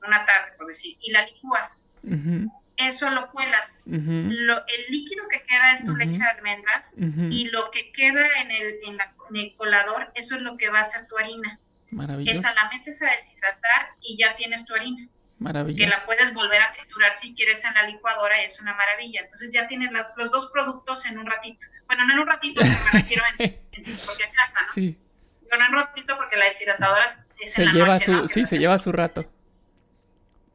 una 0.06 0.24
tarde, 0.26 0.52
por 0.56 0.66
decir, 0.66 0.96
y 1.00 1.11
la 1.11 1.24
licúas. 1.26 1.88
Eso 2.76 3.11
lo 3.11 3.30
cuelas. 3.30 3.85
lo, 3.87 4.58
el 4.66 4.85
líquido 4.90 5.28
que 5.28 5.42
queda 5.44 5.72
es 5.72 5.85
tu 5.85 5.94
leche 5.94 6.18
de 6.18 6.30
almendras, 6.30 6.94
y 7.30 7.48
lo 7.50 7.70
que 7.70 7.92
queda 7.92 8.26
en 8.40 8.50
el, 8.50 8.74
en, 8.85 8.98
en 9.00 9.37
el 9.37 9.54
colador, 9.56 10.11
eso 10.14 10.37
es 10.37 10.42
lo 10.42 10.56
que 10.56 10.68
va 10.68 10.80
a 10.80 10.85
ser 10.85 11.06
tu 11.06 11.18
harina. 11.18 11.58
Maravilloso. 11.90 12.40
Esa 12.40 12.54
la 12.54 12.70
metes 12.70 13.02
a 13.02 13.11
deshidratar 13.11 13.90
y 14.00 14.16
ya 14.16 14.35
tienes 14.37 14.64
tu 14.64 14.74
harina. 14.74 15.06
Maravilloso. 15.38 15.78
Que 15.78 15.87
la 15.87 16.04
puedes 16.06 16.32
volver 16.32 16.62
a 16.62 16.72
triturar 16.72 17.14
si 17.14 17.35
quieres 17.35 17.62
en 17.64 17.74
la 17.74 17.87
licuadora, 17.87 18.40
es 18.42 18.61
una 18.61 18.74
maravilla. 18.74 19.20
Entonces 19.20 19.52
ya 19.52 19.68
tienes 19.68 19.90
los 20.16 20.30
dos 20.30 20.50
productos 20.50 21.04
en 21.06 21.18
un 21.18 21.26
ratito. 21.26 21.66
Bueno, 21.87 22.06
no 22.06 22.14
en 22.14 22.20
un 22.20 22.26
ratito, 22.26 22.62
pero 22.62 22.85
me 22.85 22.90
refiero 23.00 23.22
en, 23.38 23.61
en 23.72 23.85
tu 23.85 23.92
propia 24.06 24.30
casa, 24.32 24.61
¿no? 24.62 24.72
Sí. 24.74 24.98
Pero 25.52 25.64
no 25.64 25.68
en 25.68 25.74
un 25.74 25.80
ratito 25.82 26.16
porque 26.16 26.36
la 26.36 26.46
deshidratadora 26.46 27.04
es 27.38 27.52
se 27.52 27.60
en 27.60 27.68
la 27.68 27.74
lleva 27.74 27.94
noche, 27.94 28.04
su, 28.06 28.12
¿no? 28.12 28.26
Sí, 28.26 28.46
se 28.46 28.58
lleva 28.58 28.78
su 28.78 28.90
rato. 28.90 29.30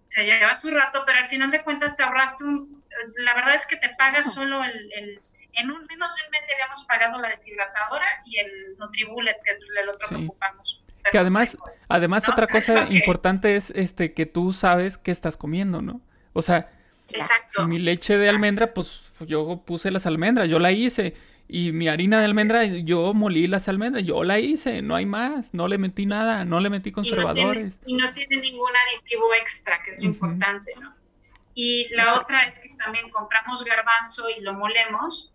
Se 0.07 0.23
lleva 0.23 0.55
su 0.55 0.71
rato, 0.71 1.03
pero 1.05 1.19
al 1.19 1.29
final 1.29 1.51
de 1.51 1.61
cuentas 1.61 1.95
te 1.95 2.01
ahorraste 2.01 2.43
un... 2.43 2.83
La 3.17 3.35
verdad 3.35 3.53
es 3.53 3.67
que 3.67 3.75
te 3.75 3.89
pagas 3.95 4.33
solo 4.33 4.63
el, 4.63 4.91
el 4.93 5.21
en 5.53 5.69
un 5.69 5.85
menos 5.85 6.15
de 6.15 6.21
un 6.25 6.31
mes 6.31 6.41
ya 6.47 6.55
habíamos 6.55 6.83
pagado 6.85 7.19
la 7.19 7.29
deshidratadora 7.29 8.05
y 8.25 8.39
el 8.39 8.77
Nutribullet, 8.79 9.35
que 9.43 9.51
es 9.51 9.57
el 9.83 9.89
otro 9.89 10.09
que 10.09 10.15
ocupamos. 10.15 10.83
Que 11.11 11.19
además, 11.19 11.57
además 11.87 12.27
otra 12.27 12.47
cosa 12.47 12.87
importante 12.89 13.55
es 13.55 13.69
este 13.69 14.15
que 14.15 14.25
tú 14.25 14.51
sabes 14.51 14.97
qué 14.97 15.11
estás 15.11 15.37
comiendo, 15.37 15.83
¿no? 15.83 16.01
O 16.33 16.41
sea, 16.41 16.71
mi 17.67 17.77
leche 17.77 18.17
de 18.17 18.29
almendra, 18.29 18.73
pues 18.73 19.03
yo 19.27 19.61
puse 19.63 19.91
las 19.91 20.07
almendras, 20.07 20.49
yo 20.49 20.57
la 20.57 20.71
hice. 20.71 21.13
Y 21.49 21.71
mi 21.71 21.87
harina 21.87 22.19
de 22.19 22.25
almendra, 22.25 22.65
yo 22.65 23.13
molí 23.13 23.47
las 23.47 23.69
almendras, 23.69 24.03
yo 24.03 24.23
la 24.23 24.37
hice, 24.39 24.81
no 24.81 24.95
hay 24.95 25.05
más, 25.05 25.53
no 25.53 25.67
le 25.67 25.77
metí 25.77 26.05
nada, 26.05 26.43
no 26.43 26.59
le 26.59 26.69
metí 26.69 26.91
conservadores. 26.91 27.79
Y 27.85 27.95
no 27.95 28.13
tiene, 28.13 28.37
ningún 28.37 28.71
aditivo 28.75 29.33
extra, 29.41 29.81
que 29.81 29.91
es 29.91 29.97
lo 29.97 30.03
importante, 30.03 30.73
¿no? 30.81 30.93
Y 31.53 31.87
la 31.95 32.19
otra 32.19 32.43
es 32.43 32.59
que 32.59 32.69
también 32.75 33.09
compramos 33.09 33.63
garbanzo 33.63 34.29
y 34.29 34.41
lo 34.41 34.53
molemos 34.53 35.33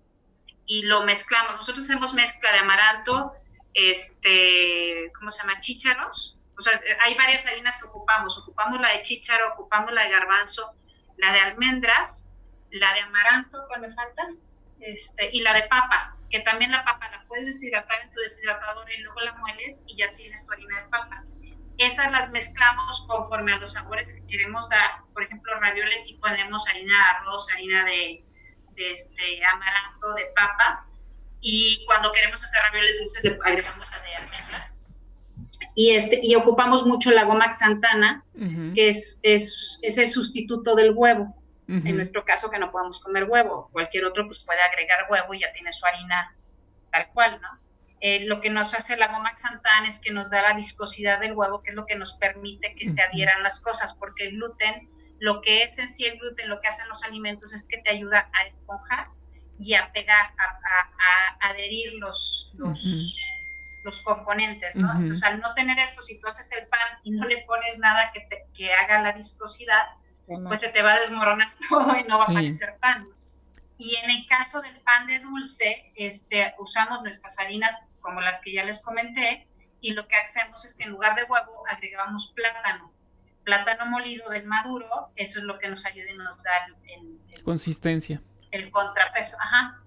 y 0.66 0.82
lo 0.82 1.02
mezclamos. 1.02 1.56
Nosotros 1.56 1.84
hacemos 1.84 2.14
mezcla 2.14 2.52
de 2.52 2.58
amaranto, 2.58 3.32
este, 3.74 5.10
¿cómo 5.18 5.30
se 5.30 5.42
llama? 5.42 5.60
Chícharos. 5.60 6.38
O 6.58 6.60
sea, 6.60 6.80
hay 7.04 7.14
varias 7.16 7.46
harinas 7.46 7.76
que 7.80 7.88
ocupamos. 7.88 8.38
Ocupamos 8.38 8.80
la 8.80 8.90
de 8.90 9.02
chícharo, 9.02 9.54
ocupamos 9.54 9.92
la 9.92 10.04
de 10.04 10.10
garbanzo, 10.10 10.72
la 11.16 11.32
de 11.32 11.40
almendras, 11.40 12.32
la 12.70 12.92
de 12.92 13.00
amaranto, 13.00 13.64
¿cuál 13.68 13.80
me 13.80 13.92
falta? 13.92 14.28
Este, 14.82 15.30
y 15.32 15.40
la 15.42 15.54
de 15.54 15.62
papa, 15.62 16.16
que 16.28 16.40
también 16.40 16.72
la 16.72 16.84
papa 16.84 17.08
la 17.10 17.24
puedes 17.28 17.46
deshidratar 17.46 18.02
en 18.02 18.10
tu 18.10 18.20
deshidratador 18.20 18.90
y 18.92 19.00
luego 19.02 19.20
la 19.20 19.32
mueles 19.34 19.84
y 19.86 19.96
ya 19.96 20.10
tienes 20.10 20.44
tu 20.46 20.52
harina 20.52 20.82
de 20.82 20.88
papa. 20.88 21.22
Esas 21.78 22.12
las 22.12 22.30
mezclamos 22.30 23.06
conforme 23.08 23.52
a 23.52 23.58
los 23.58 23.72
sabores 23.72 24.12
que 24.12 24.26
queremos 24.26 24.68
dar. 24.68 24.90
Por 25.14 25.22
ejemplo, 25.22 25.58
ravioles 25.60 26.08
y 26.08 26.14
ponemos 26.18 26.68
harina 26.68 26.94
de 26.96 27.04
arroz, 27.18 27.46
harina 27.52 27.84
de, 27.84 28.24
de 28.74 28.90
este, 28.90 29.44
amaranto, 29.44 30.14
de 30.14 30.26
papa 30.34 30.86
y 31.42 31.84
cuando 31.86 32.12
queremos 32.12 32.42
hacer 32.42 32.62
ravioles 32.62 32.98
dulces 33.00 33.24
le 33.24 33.38
agregamos 33.44 33.86
la 33.90 34.00
de 34.00 34.14
almendras. 34.14 34.88
Y, 35.74 35.90
este, 35.90 36.20
y 36.22 36.34
ocupamos 36.36 36.86
mucho 36.86 37.10
la 37.10 37.24
goma 37.24 37.52
xantana, 37.52 38.24
que 38.74 38.88
es, 38.88 39.18
es, 39.22 39.80
el 39.82 40.08
sustituto 40.08 40.74
del 40.76 40.92
huevo. 40.92 41.34
En 41.72 41.96
nuestro 41.96 42.24
caso, 42.24 42.50
que 42.50 42.58
no 42.58 42.70
podemos 42.70 43.00
comer 43.00 43.24
huevo, 43.24 43.70
cualquier 43.72 44.04
otro 44.04 44.26
pues 44.26 44.44
puede 44.44 44.60
agregar 44.60 45.06
huevo 45.08 45.32
y 45.32 45.40
ya 45.40 45.52
tiene 45.52 45.72
su 45.72 45.86
harina 45.86 46.36
tal 46.90 47.08
cual, 47.14 47.40
¿no? 47.40 47.48
Eh, 48.00 48.26
lo 48.26 48.40
que 48.40 48.50
nos 48.50 48.74
hace 48.74 48.96
la 48.96 49.12
goma 49.12 49.32
xantana 49.36 49.86
es 49.86 50.00
que 50.00 50.10
nos 50.10 50.28
da 50.28 50.42
la 50.42 50.54
viscosidad 50.54 51.20
del 51.20 51.34
huevo, 51.34 51.62
que 51.62 51.70
es 51.70 51.76
lo 51.76 51.86
que 51.86 51.94
nos 51.94 52.14
permite 52.14 52.74
que 52.74 52.88
se 52.88 53.00
adhieran 53.00 53.44
las 53.44 53.62
cosas, 53.62 53.96
porque 53.98 54.26
el 54.26 54.32
gluten, 54.32 54.90
lo 55.20 55.40
que 55.40 55.62
es 55.62 55.78
en 55.78 55.88
sí 55.88 56.04
el 56.04 56.18
gluten, 56.18 56.50
lo 56.50 56.60
que 56.60 56.66
hacen 56.66 56.88
los 56.88 57.04
alimentos 57.04 57.54
es 57.54 57.62
que 57.62 57.78
te 57.78 57.90
ayuda 57.90 58.28
a 58.32 58.46
esponjar 58.46 59.06
y 59.56 59.74
a 59.74 59.92
pegar, 59.92 60.32
a, 60.36 61.48
adherir 61.48 61.94
los, 61.94 62.52
los, 62.58 64.00
componentes, 64.02 64.74
¿no? 64.74 64.90
Entonces, 64.90 65.22
al 65.22 65.40
no 65.40 65.54
tener 65.54 65.78
esto, 65.78 66.02
si 66.02 66.20
tú 66.20 66.26
haces 66.26 66.50
el 66.52 66.66
pan 66.66 66.80
y 67.04 67.12
no 67.12 67.24
le 67.26 67.44
pones 67.46 67.78
nada 67.78 68.10
que, 68.12 68.20
te, 68.22 68.46
que 68.52 68.72
haga 68.74 69.00
la 69.00 69.12
viscosidad, 69.12 69.82
pues 70.26 70.60
se 70.60 70.68
te 70.68 70.82
va 70.82 70.94
a 70.94 71.00
desmoronar 71.00 71.52
todo 71.68 71.96
y 71.96 72.04
no 72.04 72.18
va 72.18 72.24
a 72.24 72.26
parecer 72.26 72.76
pan. 72.80 73.08
Y 73.78 73.96
en 73.96 74.10
el 74.10 74.26
caso 74.26 74.60
del 74.60 74.78
pan 74.80 75.06
de 75.06 75.20
dulce, 75.20 75.92
este, 75.96 76.54
usamos 76.58 77.02
nuestras 77.02 77.38
harinas 77.38 77.76
como 78.00 78.20
las 78.20 78.40
que 78.40 78.52
ya 78.52 78.64
les 78.64 78.82
comenté, 78.82 79.46
y 79.80 79.92
lo 79.92 80.06
que 80.06 80.16
hacemos 80.16 80.64
es 80.64 80.74
que 80.74 80.84
en 80.84 80.90
lugar 80.90 81.16
de 81.16 81.24
huevo 81.24 81.64
agregamos 81.68 82.32
plátano. 82.34 82.92
Plátano 83.44 83.86
molido 83.86 84.30
del 84.30 84.46
maduro, 84.46 85.10
eso 85.16 85.40
es 85.40 85.44
lo 85.44 85.58
que 85.58 85.68
nos 85.68 85.84
ayuda 85.84 86.10
y 86.10 86.16
nos 86.16 86.40
da 86.42 86.52
el 86.86 87.42
consistencia 87.42 88.22
el 88.52 88.70
contrapeso. 88.70 89.36
Ajá. 89.40 89.81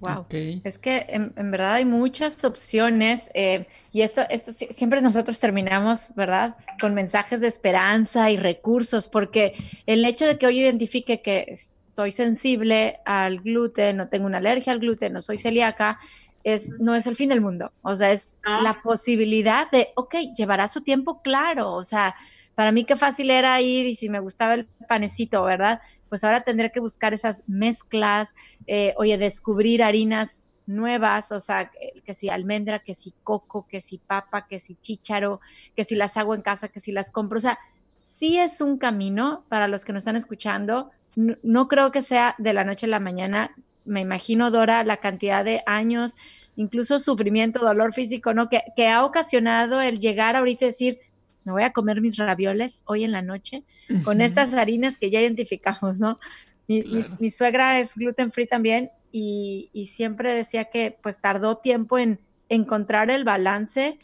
Wow. 0.00 0.26
Es 0.64 0.78
que 0.78 1.06
en, 1.08 1.50
verdad 1.50 1.74
hay 1.74 1.84
muchas 1.84 2.44
opciones 2.44 3.30
eh, 3.34 3.66
y 3.92 4.02
esto, 4.02 4.22
esto 4.30 4.52
siempre 4.70 5.00
nosotros 5.00 5.38
terminamos, 5.38 6.12
¿verdad? 6.14 6.56
Con 6.80 6.94
mensajes 6.94 7.40
de 7.40 7.46
esperanza 7.46 8.30
y 8.30 8.36
recursos, 8.36 9.08
porque 9.08 9.54
el 9.86 10.04
hecho 10.04 10.26
de 10.26 10.38
que 10.38 10.46
hoy 10.46 10.60
identifique 10.60 11.22
que 11.22 11.46
estoy 11.48 12.10
sensible 12.12 13.00
al 13.04 13.40
gluten, 13.40 13.96
no 13.96 14.08
tengo 14.08 14.26
una 14.26 14.38
alergia 14.38 14.72
al 14.72 14.80
gluten, 14.80 15.12
no 15.12 15.22
soy 15.22 15.38
celíaca, 15.38 15.98
es, 16.44 16.68
no 16.78 16.94
es 16.94 17.06
el 17.06 17.16
fin 17.16 17.28
del 17.28 17.40
mundo. 17.40 17.72
O 17.82 17.94
sea, 17.94 18.12
es 18.12 18.38
la 18.44 18.80
posibilidad 18.82 19.70
de, 19.70 19.88
ok, 19.96 20.14
llevará 20.36 20.68
su 20.68 20.82
tiempo, 20.82 21.22
claro. 21.22 21.72
O 21.72 21.84
sea, 21.84 22.14
para 22.54 22.72
mí 22.72 22.84
qué 22.84 22.96
fácil 22.96 23.30
era 23.30 23.60
ir 23.60 23.86
y 23.86 23.94
si 23.94 24.08
me 24.08 24.20
gustaba 24.20 24.54
el 24.54 24.66
panecito, 24.88 25.42
¿verdad? 25.42 25.80
Pues 26.08 26.24
ahora 26.24 26.42
tendré 26.42 26.70
que 26.72 26.80
buscar 26.80 27.14
esas 27.14 27.44
mezclas, 27.46 28.34
eh, 28.66 28.94
oye, 28.96 29.18
descubrir 29.18 29.82
harinas 29.82 30.46
nuevas, 30.66 31.32
o 31.32 31.40
sea, 31.40 31.70
que 32.04 32.14
si 32.14 32.28
almendra, 32.28 32.80
que 32.80 32.94
si 32.94 33.14
coco, 33.24 33.66
que 33.66 33.80
si 33.80 33.98
papa, 33.98 34.46
que 34.46 34.60
si 34.60 34.76
chícharo, 34.76 35.40
que 35.74 35.84
si 35.84 35.94
las 35.94 36.16
hago 36.16 36.34
en 36.34 36.42
casa, 36.42 36.68
que 36.68 36.80
si 36.80 36.92
las 36.92 37.10
compro, 37.10 37.38
o 37.38 37.40
sea, 37.40 37.58
sí 37.96 38.38
es 38.38 38.60
un 38.60 38.78
camino 38.78 39.44
para 39.48 39.66
los 39.66 39.84
que 39.84 39.92
nos 39.92 40.02
están 40.02 40.16
escuchando. 40.16 40.90
No, 41.16 41.68
creo 41.68 41.90
que 41.90 42.02
sea 42.02 42.34
de 42.38 42.52
la 42.52 42.64
noche 42.64 42.86
a 42.86 42.90
la 42.90 43.00
mañana. 43.00 43.54
Me 43.84 44.00
imagino, 44.00 44.50
Dora, 44.50 44.84
la 44.84 44.98
cantidad 44.98 45.44
de 45.44 45.62
años, 45.66 46.16
incluso 46.54 46.98
sufrimiento, 46.98 47.60
dolor 47.60 47.92
físico, 47.92 48.34
¿no? 48.34 48.48
Que, 48.48 48.62
que 48.76 48.88
ha 48.88 49.04
ocasionado 49.04 49.80
el 49.80 49.98
llegar 49.98 50.36
ahorita 50.36 50.66
y 50.66 50.68
decir, 50.68 50.98
me 51.48 51.52
voy 51.52 51.62
a 51.62 51.72
comer 51.72 52.02
mis 52.02 52.18
ravioles 52.18 52.82
hoy 52.84 53.04
en 53.04 53.12
la 53.12 53.22
noche 53.22 53.64
con 54.04 54.20
estas 54.20 54.52
harinas 54.52 54.98
que 54.98 55.08
ya 55.08 55.20
identificamos, 55.20 55.98
¿no? 55.98 56.18
Mi, 56.66 57.30
suegra 57.30 57.80
es 57.80 57.94
gluten 57.94 58.30
free 58.30 58.46
también 58.46 58.90
y, 59.10 59.70
siempre 59.90 60.34
decía 60.34 60.66
que 60.66 60.98
pues 61.02 61.22
tardó 61.22 61.56
tiempo 61.56 61.98
en 61.98 62.20
encontrar 62.50 63.10
el 63.10 63.24
balance, 63.24 63.98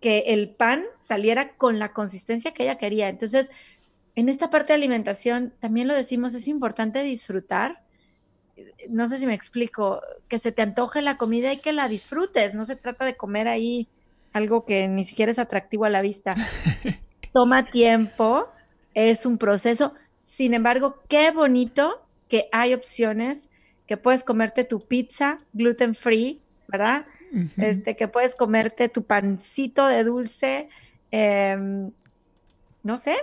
que 0.00 0.24
el 0.26 0.50
pan 0.50 0.82
saliera 1.00 1.56
con 1.56 1.78
la 1.78 1.94
consistencia 1.94 2.52
que 2.52 2.64
ella 2.64 2.76
quería. 2.76 3.08
Entonces, 3.08 3.50
en 4.14 4.28
esta 4.28 4.50
parte 4.50 4.74
de 4.74 4.76
alimentación, 4.76 5.54
también 5.60 5.88
lo 5.88 5.94
decimos, 5.94 6.34
es 6.34 6.46
importante 6.46 7.02
disfrutar. 7.02 7.82
No 8.90 9.08
sé 9.08 9.18
si 9.18 9.26
me 9.26 9.34
explico, 9.34 10.02
que 10.28 10.38
se 10.38 10.52
te 10.52 10.60
antoje 10.60 11.00
la 11.00 11.16
comida 11.16 11.54
y 11.54 11.60
que 11.60 11.72
la 11.72 11.88
disfrutes. 11.88 12.52
No 12.52 12.66
se 12.66 12.76
trata 12.76 13.06
de 13.06 13.16
comer 13.16 13.48
ahí 13.48 13.88
algo 14.32 14.64
que 14.64 14.88
ni 14.88 15.04
siquiera 15.04 15.32
es 15.32 15.38
atractivo 15.38 15.84
a 15.84 15.90
la 15.90 16.02
vista. 16.02 16.34
Toma 17.32 17.70
tiempo, 17.70 18.52
es 18.94 19.26
un 19.26 19.38
proceso. 19.38 19.94
Sin 20.22 20.54
embargo, 20.54 21.02
qué 21.08 21.30
bonito 21.30 22.06
que 22.28 22.48
hay 22.52 22.74
opciones, 22.74 23.50
que 23.86 23.96
puedes 23.96 24.24
comerte 24.24 24.64
tu 24.64 24.86
pizza 24.86 25.38
gluten 25.52 25.94
free, 25.94 26.40
¿verdad? 26.68 27.06
Este, 27.56 27.96
que 27.96 28.08
puedes 28.08 28.34
comerte 28.34 28.90
tu 28.90 29.06
pancito 29.06 29.86
de 29.86 30.04
dulce, 30.04 30.68
em, 31.10 31.90
no 32.82 32.98
sé, 32.98 33.18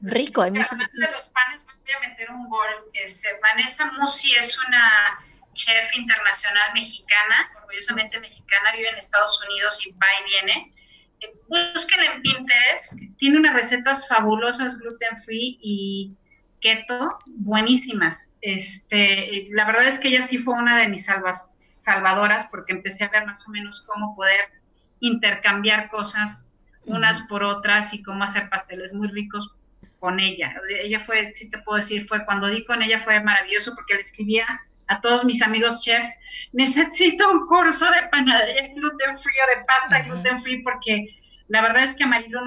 rico. 0.00 0.42
Hay 0.42 0.50
muchos... 0.50 0.78
de 0.78 1.10
los 1.12 1.28
panes, 1.28 1.64
voy 1.64 1.92
a 1.92 2.08
meter 2.08 2.30
un 2.30 2.48
gol. 2.48 2.68
Este, 2.92 3.28
Vanessa 3.40 3.90
Musi 3.92 4.34
es 4.34 4.58
una 4.66 5.20
chef 5.54 5.96
internacional 5.96 6.72
mexicana, 6.74 7.50
orgullosamente 7.66 8.20
mexicana, 8.20 8.72
vive 8.76 8.88
en 8.88 8.96
Estados 8.96 9.42
Unidos 9.48 9.84
y 9.86 9.90
va 9.92 10.06
y 10.20 10.30
viene. 10.30 10.74
Eh, 11.20 11.34
búsquenla 11.48 12.14
en 12.14 12.22
Pinterest, 12.22 12.94
tiene 13.18 13.38
unas 13.38 13.54
recetas 13.54 14.08
fabulosas 14.08 14.78
gluten 14.78 15.22
free 15.24 15.58
y 15.60 16.14
keto 16.60 17.18
buenísimas. 17.26 18.32
Este, 18.40 19.46
la 19.50 19.66
verdad 19.66 19.86
es 19.86 19.98
que 19.98 20.08
ella 20.08 20.22
sí 20.22 20.38
fue 20.38 20.54
una 20.54 20.78
de 20.78 20.88
mis 20.88 21.06
salvas, 21.06 21.50
salvadoras 21.54 22.48
porque 22.50 22.72
empecé 22.72 23.04
a 23.04 23.08
ver 23.08 23.26
más 23.26 23.46
o 23.46 23.50
menos 23.50 23.82
cómo 23.82 24.14
poder 24.14 24.40
intercambiar 25.00 25.88
cosas 25.88 26.52
unas 26.84 27.20
por 27.28 27.42
otras 27.42 27.92
y 27.94 28.02
cómo 28.02 28.24
hacer 28.24 28.48
pasteles 28.48 28.92
muy 28.92 29.08
ricos 29.08 29.54
con 29.98 30.20
ella. 30.20 30.54
Ella 30.82 31.00
fue, 31.00 31.34
si 31.34 31.50
te 31.50 31.58
puedo 31.58 31.76
decir, 31.76 32.06
fue 32.06 32.24
cuando 32.24 32.46
di 32.46 32.64
con 32.64 32.82
ella 32.82 33.00
fue 33.00 33.20
maravilloso 33.20 33.74
porque 33.74 33.94
le 33.94 34.02
escribía 34.02 34.46
a 34.88 35.00
todos 35.00 35.24
mis 35.24 35.42
amigos 35.42 35.82
chef, 35.82 36.04
necesito 36.52 37.30
un 37.30 37.46
curso 37.46 37.86
de 37.90 38.08
panadería 38.10 38.68
gluten 38.74 39.18
free 39.18 39.34
o 39.44 39.58
de 39.58 39.64
pasta 39.64 40.02
gluten 40.02 40.38
free 40.38 40.62
porque 40.62 41.06
la 41.48 41.62
verdad 41.62 41.84
es 41.84 41.94
que 41.94 42.04
a 42.04 42.08
Marilu 42.08 42.40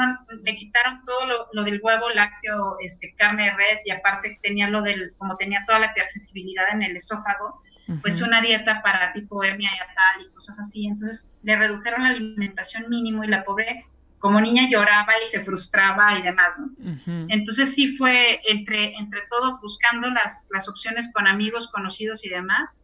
le 0.43 0.55
quitaron 0.55 1.03
todo 1.05 1.47
lo, 1.53 1.63
del 1.63 1.79
huevo 1.81 2.09
lácteo, 2.09 2.77
este, 2.81 3.13
carne 3.15 3.45
de 3.45 3.51
res 3.51 3.87
y 3.87 3.91
aparte 3.91 4.39
tenía 4.43 4.69
lo 4.69 4.81
del, 4.81 5.13
como 5.17 5.37
tenía 5.37 5.63
toda 5.65 5.79
la 5.79 5.87
accesibilidad 5.87 6.65
en 6.73 6.83
el 6.83 6.97
esófago, 6.97 7.61
pues 8.01 8.21
una 8.21 8.41
dieta 8.41 8.81
para 8.83 9.13
tipo 9.13 9.43
hernia 9.43 9.71
y 9.73 9.79
tal 9.95 10.25
y 10.25 10.33
cosas 10.33 10.59
así. 10.59 10.85
Entonces 10.85 11.33
le 11.43 11.55
redujeron 11.55 12.03
la 12.03 12.09
alimentación 12.09 12.89
mínimo 12.89 13.23
y 13.23 13.27
la 13.27 13.43
pobre 13.43 13.85
como 14.19 14.41
niña 14.41 14.69
lloraba 14.69 15.13
y 15.23 15.25
se 15.25 15.39
frustraba 15.39 16.19
y 16.19 16.21
demás, 16.21 16.53
¿no? 16.57 17.25
Entonces 17.29 17.73
sí 17.73 17.95
fue 17.95 18.41
entre, 18.47 18.95
entre 18.95 19.21
todos 19.29 19.59
buscando 19.61 20.09
las, 20.09 20.49
las 20.51 20.69
opciones 20.69 21.11
con 21.13 21.27
amigos, 21.27 21.69
conocidos 21.71 22.25
y 22.25 22.29
demás. 22.29 22.83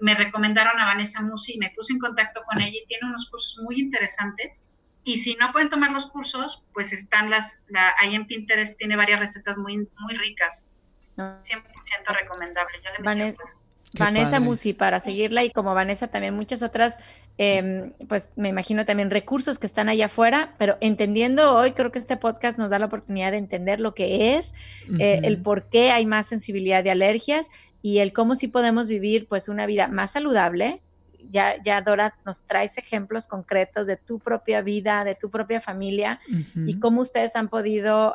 Me 0.00 0.14
recomendaron 0.14 0.78
a 0.80 0.86
Vanessa 0.86 1.22
Musi 1.22 1.54
y 1.54 1.58
me 1.58 1.70
puse 1.70 1.92
en 1.92 1.98
contacto 1.98 2.42
con 2.44 2.60
ella 2.60 2.78
y 2.82 2.86
tiene 2.86 3.08
unos 3.08 3.28
cursos 3.30 3.62
muy 3.62 3.80
interesantes. 3.80 4.70
Y 5.02 5.18
si 5.18 5.34
no 5.36 5.52
pueden 5.52 5.68
tomar 5.68 5.90
los 5.90 6.10
cursos, 6.10 6.64
pues 6.72 6.92
están 6.92 7.30
las, 7.30 7.62
la, 7.68 7.94
ahí 7.98 8.14
en 8.14 8.26
Pinterest 8.26 8.78
tiene 8.78 8.96
varias 8.96 9.20
recetas 9.20 9.56
muy, 9.56 9.88
muy 9.98 10.16
ricas. 10.16 10.72
100% 11.16 11.62
recomendable. 12.08 12.78
Vanessa, 13.02 13.42
Vanessa 13.98 14.40
Musi 14.40 14.72
para 14.72 15.00
seguirla 15.00 15.44
y 15.44 15.50
como 15.50 15.74
Vanessa 15.74 16.08
también 16.08 16.34
muchas 16.34 16.62
otras, 16.62 16.98
em, 17.38 17.92
pues 18.08 18.30
me 18.36 18.48
imagino 18.48 18.84
también 18.84 19.10
recursos 19.10 19.58
que 19.58 19.66
están 19.66 19.88
allá 19.88 20.06
afuera, 20.06 20.54
pero 20.58 20.76
entendiendo 20.80 21.54
hoy, 21.54 21.72
creo 21.72 21.92
que 21.92 21.98
este 21.98 22.16
podcast 22.16 22.58
nos 22.58 22.70
da 22.70 22.78
la 22.78 22.86
oportunidad 22.86 23.32
de 23.32 23.38
entender 23.38 23.80
lo 23.80 23.94
que 23.94 24.36
es, 24.36 24.54
eh, 24.98 25.20
el 25.22 25.38
por 25.38 25.68
qué 25.68 25.90
hay 25.90 26.06
más 26.06 26.26
sensibilidad 26.26 26.82
de 26.82 26.90
alergias 26.90 27.48
y 27.82 27.98
el 27.98 28.12
cómo 28.12 28.34
sí 28.34 28.48
podemos 28.48 28.88
vivir 28.88 29.28
pues 29.28 29.48
una 29.48 29.66
vida 29.66 29.88
más 29.88 30.12
saludable. 30.12 30.82
Ya, 31.30 31.60
ya 31.62 31.80
Dora 31.82 32.14
nos 32.24 32.42
traes 32.42 32.78
ejemplos 32.78 33.26
concretos 33.26 33.86
de 33.88 33.96
tu 33.96 34.20
propia 34.20 34.62
vida, 34.62 35.02
de 35.04 35.16
tu 35.16 35.28
propia 35.28 35.60
familia 35.60 36.20
y 36.54 36.78
cómo 36.78 37.00
ustedes 37.00 37.34
han 37.34 37.48
podido 37.48 38.14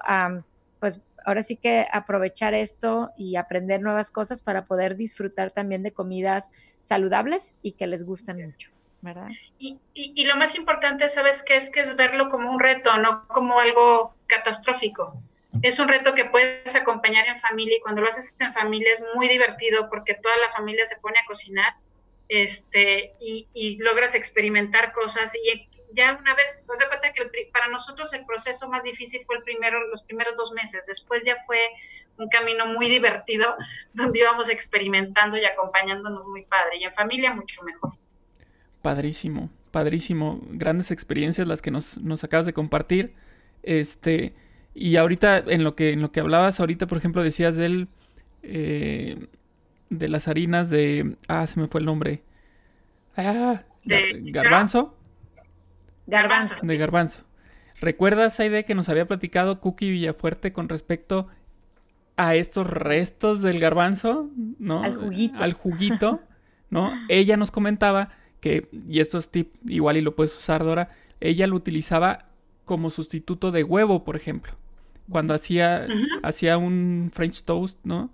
pues 0.79 1.01
ahora 1.25 1.43
sí 1.43 1.55
que 1.57 1.87
aprovechar 1.91 2.53
esto 2.53 3.11
y 3.17 3.35
aprender 3.35 3.81
nuevas 3.81 4.11
cosas 4.11 4.41
para 4.41 4.65
poder 4.65 4.95
disfrutar 4.95 5.51
también 5.51 5.83
de 5.83 5.91
comidas 5.91 6.51
saludables 6.81 7.55
y 7.61 7.73
que 7.73 7.87
les 7.87 8.03
gusten 8.03 8.45
mucho. 8.45 8.69
¿verdad? 9.01 9.29
Y, 9.57 9.79
y, 9.93 10.25
lo 10.25 10.35
más 10.35 10.55
importante, 10.55 11.07
¿sabes 11.07 11.41
qué 11.43 11.55
es? 11.55 11.71
Que 11.71 11.79
es 11.79 11.95
verlo 11.95 12.29
como 12.29 12.51
un 12.51 12.59
reto, 12.59 12.95
no 12.97 13.27
como 13.27 13.59
algo 13.59 14.13
catastrófico. 14.27 15.19
Es 15.63 15.79
un 15.79 15.87
reto 15.87 16.13
que 16.13 16.25
puedes 16.25 16.75
acompañar 16.75 17.27
en 17.27 17.39
familia 17.39 17.77
y 17.77 17.81
cuando 17.81 18.01
lo 18.01 18.07
haces 18.07 18.35
en 18.39 18.53
familia 18.53 18.93
es 18.93 19.03
muy 19.15 19.27
divertido 19.27 19.89
porque 19.89 20.13
toda 20.13 20.37
la 20.37 20.51
familia 20.51 20.85
se 20.85 20.97
pone 20.97 21.17
a 21.17 21.25
cocinar 21.25 21.73
este, 22.29 23.13
y, 23.19 23.47
y 23.53 23.77
logras 23.77 24.15
experimentar 24.15 24.93
cosas 24.93 25.33
y 25.35 25.49
ya 25.93 26.17
una 26.19 26.35
vez, 26.35 26.65
nos 26.67 26.79
da 26.79 26.87
cuenta 26.87 27.13
que 27.13 27.49
para 27.51 27.67
nosotros 27.67 28.13
el 28.13 28.25
proceso 28.25 28.69
más 28.69 28.83
difícil 28.83 29.21
fue 29.25 29.37
el 29.37 29.43
primero, 29.43 29.87
los 29.87 30.03
primeros 30.03 30.35
dos 30.35 30.51
meses, 30.53 30.85
después 30.87 31.23
ya 31.25 31.37
fue 31.45 31.59
un 32.17 32.27
camino 32.27 32.67
muy 32.67 32.89
divertido, 32.89 33.55
donde 33.93 34.19
íbamos 34.19 34.49
experimentando 34.49 35.37
y 35.37 35.45
acompañándonos 35.45 36.25
muy 36.27 36.43
padre, 36.43 36.77
y 36.79 36.83
en 36.83 36.93
familia 36.93 37.33
mucho 37.33 37.61
mejor. 37.63 37.93
Padrísimo, 38.81 39.49
padrísimo, 39.71 40.39
grandes 40.49 40.91
experiencias 40.91 41.47
las 41.47 41.61
que 41.61 41.71
nos, 41.71 41.97
nos 41.99 42.23
acabas 42.23 42.45
de 42.45 42.53
compartir, 42.53 43.13
este, 43.63 44.33
y 44.73 44.95
ahorita 44.95 45.37
en 45.37 45.63
lo 45.63 45.75
que, 45.75 45.91
en 45.91 46.01
lo 46.01 46.11
que 46.11 46.19
hablabas, 46.19 46.59
ahorita 46.59 46.87
por 46.87 46.97
ejemplo 46.97 47.21
decías 47.23 47.57
del, 47.57 47.87
eh, 48.43 49.27
de 49.89 50.07
las 50.07 50.27
harinas 50.27 50.69
de, 50.69 51.15
ah, 51.27 51.45
se 51.45 51.59
me 51.59 51.67
fue 51.67 51.81
el 51.81 51.85
nombre, 51.85 52.23
ah, 53.17 53.63
de, 53.83 54.21
garbanzo. 54.31 54.97
Garbanzo. 56.11 56.55
De 56.61 56.77
garbanzo. 56.77 57.23
¿Recuerdas, 57.79 58.39
Aide, 58.39 58.65
que 58.65 58.75
nos 58.75 58.89
había 58.89 59.07
platicado 59.07 59.61
Cookie 59.61 59.89
Villafuerte 59.89 60.51
con 60.51 60.67
respecto 60.67 61.27
a 62.17 62.35
estos 62.35 62.69
restos 62.69 63.41
del 63.41 63.59
garbanzo? 63.59 64.29
¿No? 64.59 64.83
Al 64.83 64.95
juguito. 64.95 65.37
Al 65.39 65.53
juguito, 65.53 66.21
¿no? 66.69 66.91
ella 67.07 67.37
nos 67.37 67.49
comentaba 67.49 68.09
que, 68.41 68.67
y 68.89 68.99
esto 68.99 69.17
es 69.17 69.29
tip, 69.29 69.55
igual 69.65 69.97
y 69.97 70.01
lo 70.01 70.13
puedes 70.15 70.37
usar, 70.37 70.65
Dora, 70.65 70.89
ella 71.21 71.47
lo 71.47 71.55
utilizaba 71.55 72.27
como 72.65 72.89
sustituto 72.89 73.49
de 73.51 73.63
huevo, 73.63 74.03
por 74.03 74.17
ejemplo. 74.17 74.51
Cuando 75.09 75.33
hacía, 75.33 75.87
hacía 76.23 76.57
un 76.57 77.09
French 77.11 77.43
toast, 77.45 77.79
¿no? 77.83 78.11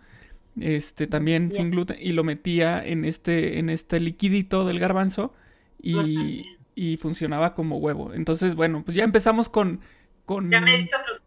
Este, 0.59 1.07
también 1.07 1.51
sin 1.51 1.71
gluten, 1.71 1.97
y 1.99 2.13
lo 2.13 2.23
metía 2.23 2.83
en 2.85 3.05
este, 3.05 3.59
en 3.59 3.69
este 3.69 3.99
liquidito 3.99 4.65
del 4.65 4.79
garbanzo 4.79 5.33
y, 5.81 6.56
y 6.77 6.97
funcionaba 6.97 7.55
como 7.55 7.77
huevo. 7.79 8.13
Entonces, 8.13 8.53
bueno, 8.53 8.83
pues 8.85 8.95
ya 8.95 9.03
empezamos 9.03 9.49
con, 9.49 9.81
con, 10.25 10.51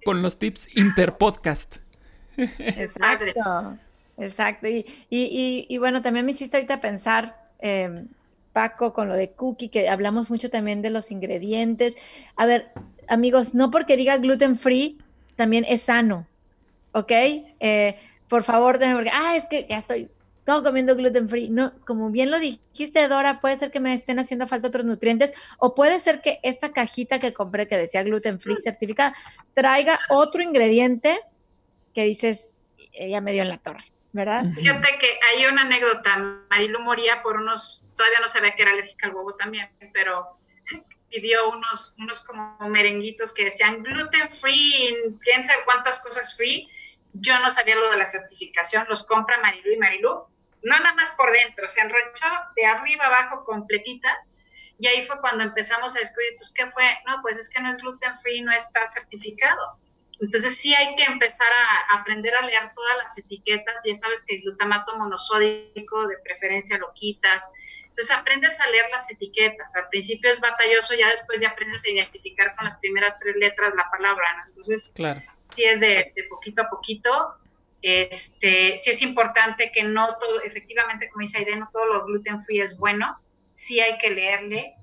con 0.05 0.23
los 0.23 0.39
tips 0.39 0.69
interpodcast. 0.77 1.79
Exacto, 2.37 3.77
exacto. 4.17 4.69
Y, 4.69 4.87
y, 5.11 5.67
y, 5.69 5.79
bueno, 5.79 6.03
también 6.03 6.25
me 6.25 6.31
hiciste 6.31 6.57
ahorita 6.57 6.81
pensar, 6.81 7.51
em, 7.59 8.07
Paco, 8.53 8.93
con 8.93 9.09
lo 9.09 9.17
de 9.17 9.33
cookie, 9.33 9.71
que 9.71 9.89
hablamos 9.89 10.31
mucho 10.31 10.51
también 10.51 10.83
de 10.83 10.91
los 10.91 11.11
ingredientes. 11.11 11.97
A 12.37 12.47
ver, 12.47 12.69
amigos, 13.09 13.53
no 13.53 13.73
porque 13.73 13.97
diga 13.97 14.19
gluten 14.19 14.55
free, 14.55 14.99
también 15.35 15.65
es 15.69 15.83
sano, 15.83 16.29
¿ok? 16.93 17.11
Eh, 17.59 17.97
por 18.29 18.45
favor, 18.45 18.79
porque, 18.79 19.11
ah, 19.13 19.35
es 19.35 19.47
que 19.47 19.67
ya 19.69 19.79
estoy 19.79 20.09
todo 20.51 20.65
comiendo 20.65 20.97
gluten 20.97 21.29
free. 21.29 21.49
No, 21.49 21.73
como 21.87 22.11
bien 22.11 22.33
lo 22.33 22.41
dijiste, 22.41 23.07
Dora, 23.07 23.41
puede 23.41 23.57
ser 23.57 23.71
que 23.71 23.79
me 23.79 23.95
estén 23.95 24.19
haciendo 24.19 24.49
falta 24.49 24.67
otros 24.67 24.85
nutrientes 24.85 25.33
o 25.59 25.77
puede 25.77 26.01
ser 26.01 26.23
que 26.23 26.41
esta 26.43 26.73
cajita 26.73 27.21
que 27.21 27.33
compré 27.33 27.69
que 27.69 27.77
decía 27.77 28.03
gluten 28.03 28.41
free 28.41 28.57
certificada 28.57 29.15
traiga 29.55 30.01
otro 30.09 30.43
ingrediente 30.43 31.21
que 31.95 32.03
dices, 32.03 32.53
ella 32.93 33.21
me 33.21 33.33
dio 33.33 33.43
en 33.43 33.49
la 33.49 33.59
torre. 33.59 33.85
¿verdad? 34.13 34.43
Fíjate 34.57 34.89
que 34.99 35.21
hay 35.31 35.47
una 35.47 35.63
anécdota, 35.63 36.17
Marilu 36.51 36.81
moría 36.81 37.23
por 37.23 37.37
unos, 37.37 37.85
todavía 37.97 38.19
no 38.19 38.27
sabía 38.27 38.57
que 38.57 38.63
era 38.63 38.73
alérgica 38.73 39.07
al 39.07 39.15
huevo 39.15 39.37
también, 39.37 39.71
pero 39.93 40.37
pidió 41.11 41.49
unos, 41.49 41.95
unos 41.97 42.27
como 42.27 42.59
merenguitos 42.69 43.33
que 43.33 43.45
decían 43.45 43.85
gluten 43.85 44.29
free, 44.33 44.97
quién 45.23 45.47
sabe 45.47 45.61
cuántas 45.65 46.03
cosas 46.03 46.37
free. 46.37 46.69
Yo 47.13 47.39
no 47.39 47.51
sabía 47.51 47.77
lo 47.77 47.93
de 47.93 47.99
la 47.99 48.07
certificación, 48.07 48.85
los 48.89 49.07
compra 49.07 49.41
Marilu 49.41 49.75
y 49.75 49.77
Marilu, 49.77 50.27
no 50.63 50.79
nada 50.79 50.95
más 50.95 51.11
por 51.13 51.33
dentro, 51.33 51.69
se 51.69 51.81
enrochó 51.81 52.27
de 52.57 52.67
arriba 52.67 53.07
abajo 53.07 53.45
completita. 53.45 54.09
Y 54.79 54.87
ahí 54.87 55.05
fue 55.05 55.21
cuando 55.21 55.45
empezamos 55.45 55.95
a 55.95 55.99
descubrir, 55.99 56.37
pues, 56.39 56.53
¿qué 56.55 56.67
fue? 56.71 56.85
No, 57.07 57.21
pues 57.21 57.37
es 57.37 57.51
que 57.51 57.61
no 57.61 57.69
es 57.69 57.79
gluten 57.79 58.17
free, 58.21 58.41
no 58.41 58.53
está 58.53 58.91
certificado. 58.91 59.79
Entonces 60.21 60.57
sí 60.57 60.75
hay 60.75 60.97
que 60.97 61.05
empezar 61.05 61.49
a 61.51 62.01
aprender 62.01 62.35
a 62.35 62.43
leer 62.43 62.73
todas 62.75 62.97
las 62.99 63.19
etiquetas. 63.19 63.83
Ya 63.85 63.95
sabes 63.95 64.25
que 64.27 64.37
el 64.37 64.43
glutamato 64.43 64.97
monosódico, 64.97 66.07
de 66.09 66.17
preferencia 66.25 66.79
lo 66.79 66.93
quitas, 66.95 67.51
entonces 67.91 68.17
aprendes 68.17 68.59
a 68.61 68.71
leer 68.71 68.89
las 68.91 69.11
etiquetas. 69.11 69.75
Al 69.77 69.89
principio 69.89 70.31
es 70.31 70.41
batalloso, 70.41 70.95
ya 70.95 71.09
después 71.09 71.41
ya 71.41 71.51
aprendes 71.51 71.85
a 71.85 71.91
identificar 71.91 72.55
con 72.57 72.65
las 72.65 72.79
primeras 72.79 73.19
tres 73.19 73.37
letras 73.37 73.75
la 73.77 73.91
palabra. 73.91 74.45
Entonces, 74.47 74.93
claro. 74.95 75.21
sí 75.43 75.65
es 75.65 75.81
de, 75.81 76.13
poquito 76.29 76.63
a 76.63 76.71
poquito. 76.71 77.35
Este, 77.83 78.77
sí 78.79 78.91
es 78.91 79.03
importante 79.03 79.73
que 79.73 79.83
no 79.83 80.17
todo, 80.19 80.43
efectivamente, 80.43 81.09
como 81.09 81.21
dice 81.21 81.39
Aide, 81.39 81.57
no 81.57 81.69
todo 81.73 81.87
lo 81.87 82.05
gluten 82.05 82.41
free 82.41 82.61
es 82.61 82.79
bueno. 82.79 83.19
Sí 83.55 83.81
hay 83.81 83.99
que 83.99 84.11
leerle. 84.11 84.75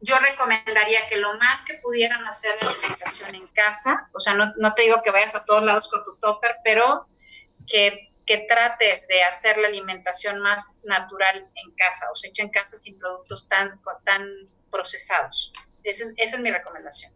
Yo 0.00 0.18
recomendaría 0.18 1.06
que 1.08 1.16
lo 1.16 1.36
más 1.38 1.64
que 1.64 1.74
pudieran 1.74 2.24
hacer 2.26 2.56
la 2.62 2.70
alimentación 2.70 3.34
en 3.34 3.46
casa, 3.48 4.08
o 4.12 4.20
sea, 4.20 4.34
no, 4.34 4.52
no 4.56 4.74
te 4.74 4.82
digo 4.82 5.02
que 5.02 5.10
vayas 5.10 5.34
a 5.34 5.44
todos 5.44 5.62
lados 5.64 5.90
con 5.90 6.04
tu 6.04 6.16
topper, 6.16 6.56
pero 6.62 7.06
que 7.66 8.08
que 8.28 8.44
trates 8.46 9.08
de 9.08 9.22
hacer 9.22 9.56
la 9.56 9.68
alimentación 9.68 10.40
más 10.40 10.78
natural 10.84 11.48
en 11.64 11.70
casa, 11.76 12.06
o 12.12 12.14
se 12.16 12.28
echa 12.28 12.42
en 12.42 12.50
casa 12.50 12.76
sin 12.76 12.98
productos 12.98 13.48
tan, 13.48 13.80
tan 14.04 14.22
procesados. 14.70 15.50
Esa 15.82 16.04
es, 16.18 16.38
mi 16.38 16.50
recomendación. 16.50 17.10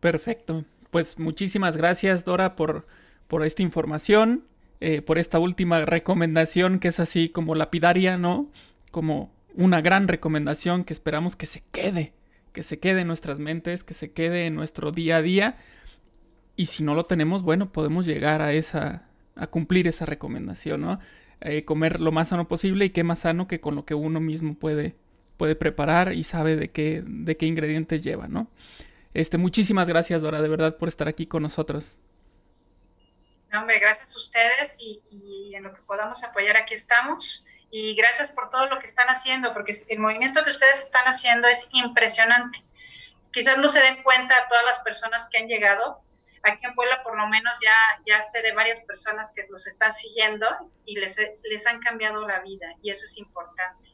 Perfecto. 0.00 0.64
Pues 0.90 1.16
muchísimas 1.16 1.76
gracias, 1.76 2.24
Dora, 2.24 2.56
por, 2.56 2.88
por 3.30 3.46
esta 3.46 3.62
información, 3.62 4.42
eh, 4.80 5.02
por 5.02 5.16
esta 5.16 5.38
última 5.38 5.84
recomendación 5.84 6.80
que 6.80 6.88
es 6.88 6.98
así 6.98 7.28
como 7.28 7.54
lapidaria, 7.54 8.18
¿no? 8.18 8.50
Como 8.90 9.32
una 9.54 9.80
gran 9.80 10.08
recomendación 10.08 10.82
que 10.82 10.92
esperamos 10.92 11.36
que 11.36 11.46
se 11.46 11.62
quede, 11.70 12.12
que 12.52 12.64
se 12.64 12.80
quede 12.80 13.02
en 13.02 13.06
nuestras 13.06 13.38
mentes, 13.38 13.84
que 13.84 13.94
se 13.94 14.10
quede 14.10 14.46
en 14.46 14.56
nuestro 14.56 14.90
día 14.90 15.18
a 15.18 15.22
día. 15.22 15.58
Y 16.56 16.66
si 16.66 16.82
no 16.82 16.96
lo 16.96 17.04
tenemos, 17.04 17.42
bueno, 17.42 17.70
podemos 17.70 18.04
llegar 18.04 18.42
a 18.42 18.52
esa, 18.52 19.06
a 19.36 19.46
cumplir 19.46 19.86
esa 19.86 20.06
recomendación, 20.06 20.80
¿no? 20.80 20.98
Eh, 21.40 21.64
comer 21.64 22.00
lo 22.00 22.10
más 22.10 22.30
sano 22.30 22.48
posible 22.48 22.86
y 22.86 22.90
qué 22.90 23.04
más 23.04 23.20
sano 23.20 23.46
que 23.46 23.60
con 23.60 23.76
lo 23.76 23.84
que 23.84 23.94
uno 23.94 24.18
mismo 24.18 24.54
puede, 24.54 24.96
puede 25.36 25.54
preparar 25.54 26.14
y 26.14 26.24
sabe 26.24 26.56
de 26.56 26.72
qué, 26.72 27.04
de 27.06 27.36
qué 27.36 27.46
ingredientes 27.46 28.02
lleva, 28.02 28.26
¿no? 28.26 28.50
Este, 29.14 29.38
muchísimas 29.38 29.88
gracias, 29.88 30.20
Dora, 30.20 30.42
de 30.42 30.48
verdad, 30.48 30.78
por 30.78 30.88
estar 30.88 31.06
aquí 31.06 31.26
con 31.26 31.44
nosotros. 31.44 31.96
Hombre, 33.58 33.78
gracias 33.78 34.14
a 34.14 34.18
ustedes 34.18 34.76
y, 34.78 35.02
y, 35.10 35.54
en 35.54 35.64
lo 35.64 35.74
que 35.74 35.82
podamos 35.82 36.22
apoyar 36.24 36.56
aquí 36.56 36.74
estamos. 36.74 37.46
Y 37.70 37.94
gracias 37.94 38.30
por 38.30 38.50
todo 38.50 38.66
lo 38.66 38.78
que 38.78 38.86
están 38.86 39.08
haciendo, 39.08 39.52
porque 39.52 39.74
el 39.88 39.98
movimiento 40.00 40.42
que 40.42 40.50
ustedes 40.50 40.80
están 40.80 41.04
haciendo 41.04 41.46
es 41.48 41.68
impresionante. 41.72 42.58
Quizás 43.32 43.58
no 43.58 43.68
se 43.68 43.80
den 43.80 44.02
cuenta 44.02 44.36
a 44.36 44.48
todas 44.48 44.64
las 44.64 44.80
personas 44.80 45.28
que 45.30 45.38
han 45.38 45.46
llegado, 45.46 46.02
Aquí 46.42 46.64
en 46.64 46.74
Puebla 46.74 47.02
por 47.02 47.16
lo 47.16 47.26
menos 47.26 47.52
ya, 47.62 48.02
ya 48.06 48.22
sé 48.22 48.40
de 48.42 48.52
varias 48.52 48.80
personas 48.84 49.30
que 49.34 49.46
los 49.50 49.66
están 49.66 49.92
siguiendo 49.92 50.46
y 50.86 50.98
les, 50.98 51.16
les 51.44 51.66
han 51.66 51.80
cambiado 51.80 52.26
la 52.26 52.40
vida 52.40 52.66
y 52.82 52.90
eso 52.90 53.04
es 53.04 53.18
importante. 53.18 53.90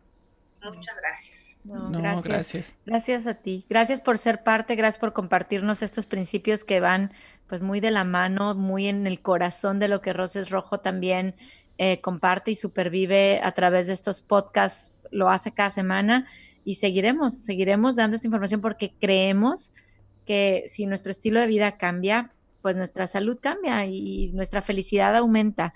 Muchas 0.62 0.96
gracias. 0.96 1.60
No, 1.64 1.90
gracias. 2.22 2.76
gracias. 2.84 3.26
a 3.26 3.34
ti. 3.34 3.66
Gracias 3.68 4.00
por 4.00 4.18
ser 4.18 4.44
parte, 4.44 4.76
gracias 4.76 4.98
por 4.98 5.12
compartirnos 5.12 5.82
estos 5.82 6.06
principios 6.06 6.64
que 6.64 6.78
van 6.78 7.12
pues 7.48 7.62
muy 7.62 7.80
de 7.80 7.90
la 7.90 8.04
mano, 8.04 8.54
muy 8.54 8.86
en 8.86 9.06
el 9.06 9.20
corazón 9.20 9.78
de 9.78 9.88
lo 9.88 10.00
que 10.00 10.12
Roses 10.12 10.50
Rojo 10.50 10.80
también 10.80 11.34
eh, 11.78 12.00
comparte 12.00 12.50
y 12.50 12.54
supervive 12.54 13.40
a 13.42 13.52
través 13.52 13.86
de 13.86 13.92
estos 13.92 14.22
podcasts, 14.22 14.92
lo 15.10 15.28
hace 15.28 15.52
cada 15.52 15.70
semana 15.70 16.26
y 16.64 16.76
seguiremos, 16.76 17.38
seguiremos 17.38 17.96
dando 17.96 18.16
esta 18.16 18.26
información 18.26 18.60
porque 18.60 18.92
creemos 18.98 19.72
que 20.24 20.64
si 20.68 20.86
nuestro 20.86 21.12
estilo 21.12 21.40
de 21.40 21.46
vida 21.46 21.76
cambia, 21.76 22.32
pues 22.62 22.76
nuestra 22.76 23.06
salud 23.06 23.38
cambia 23.40 23.86
y 23.86 24.32
nuestra 24.32 24.62
felicidad 24.62 25.14
aumenta. 25.14 25.74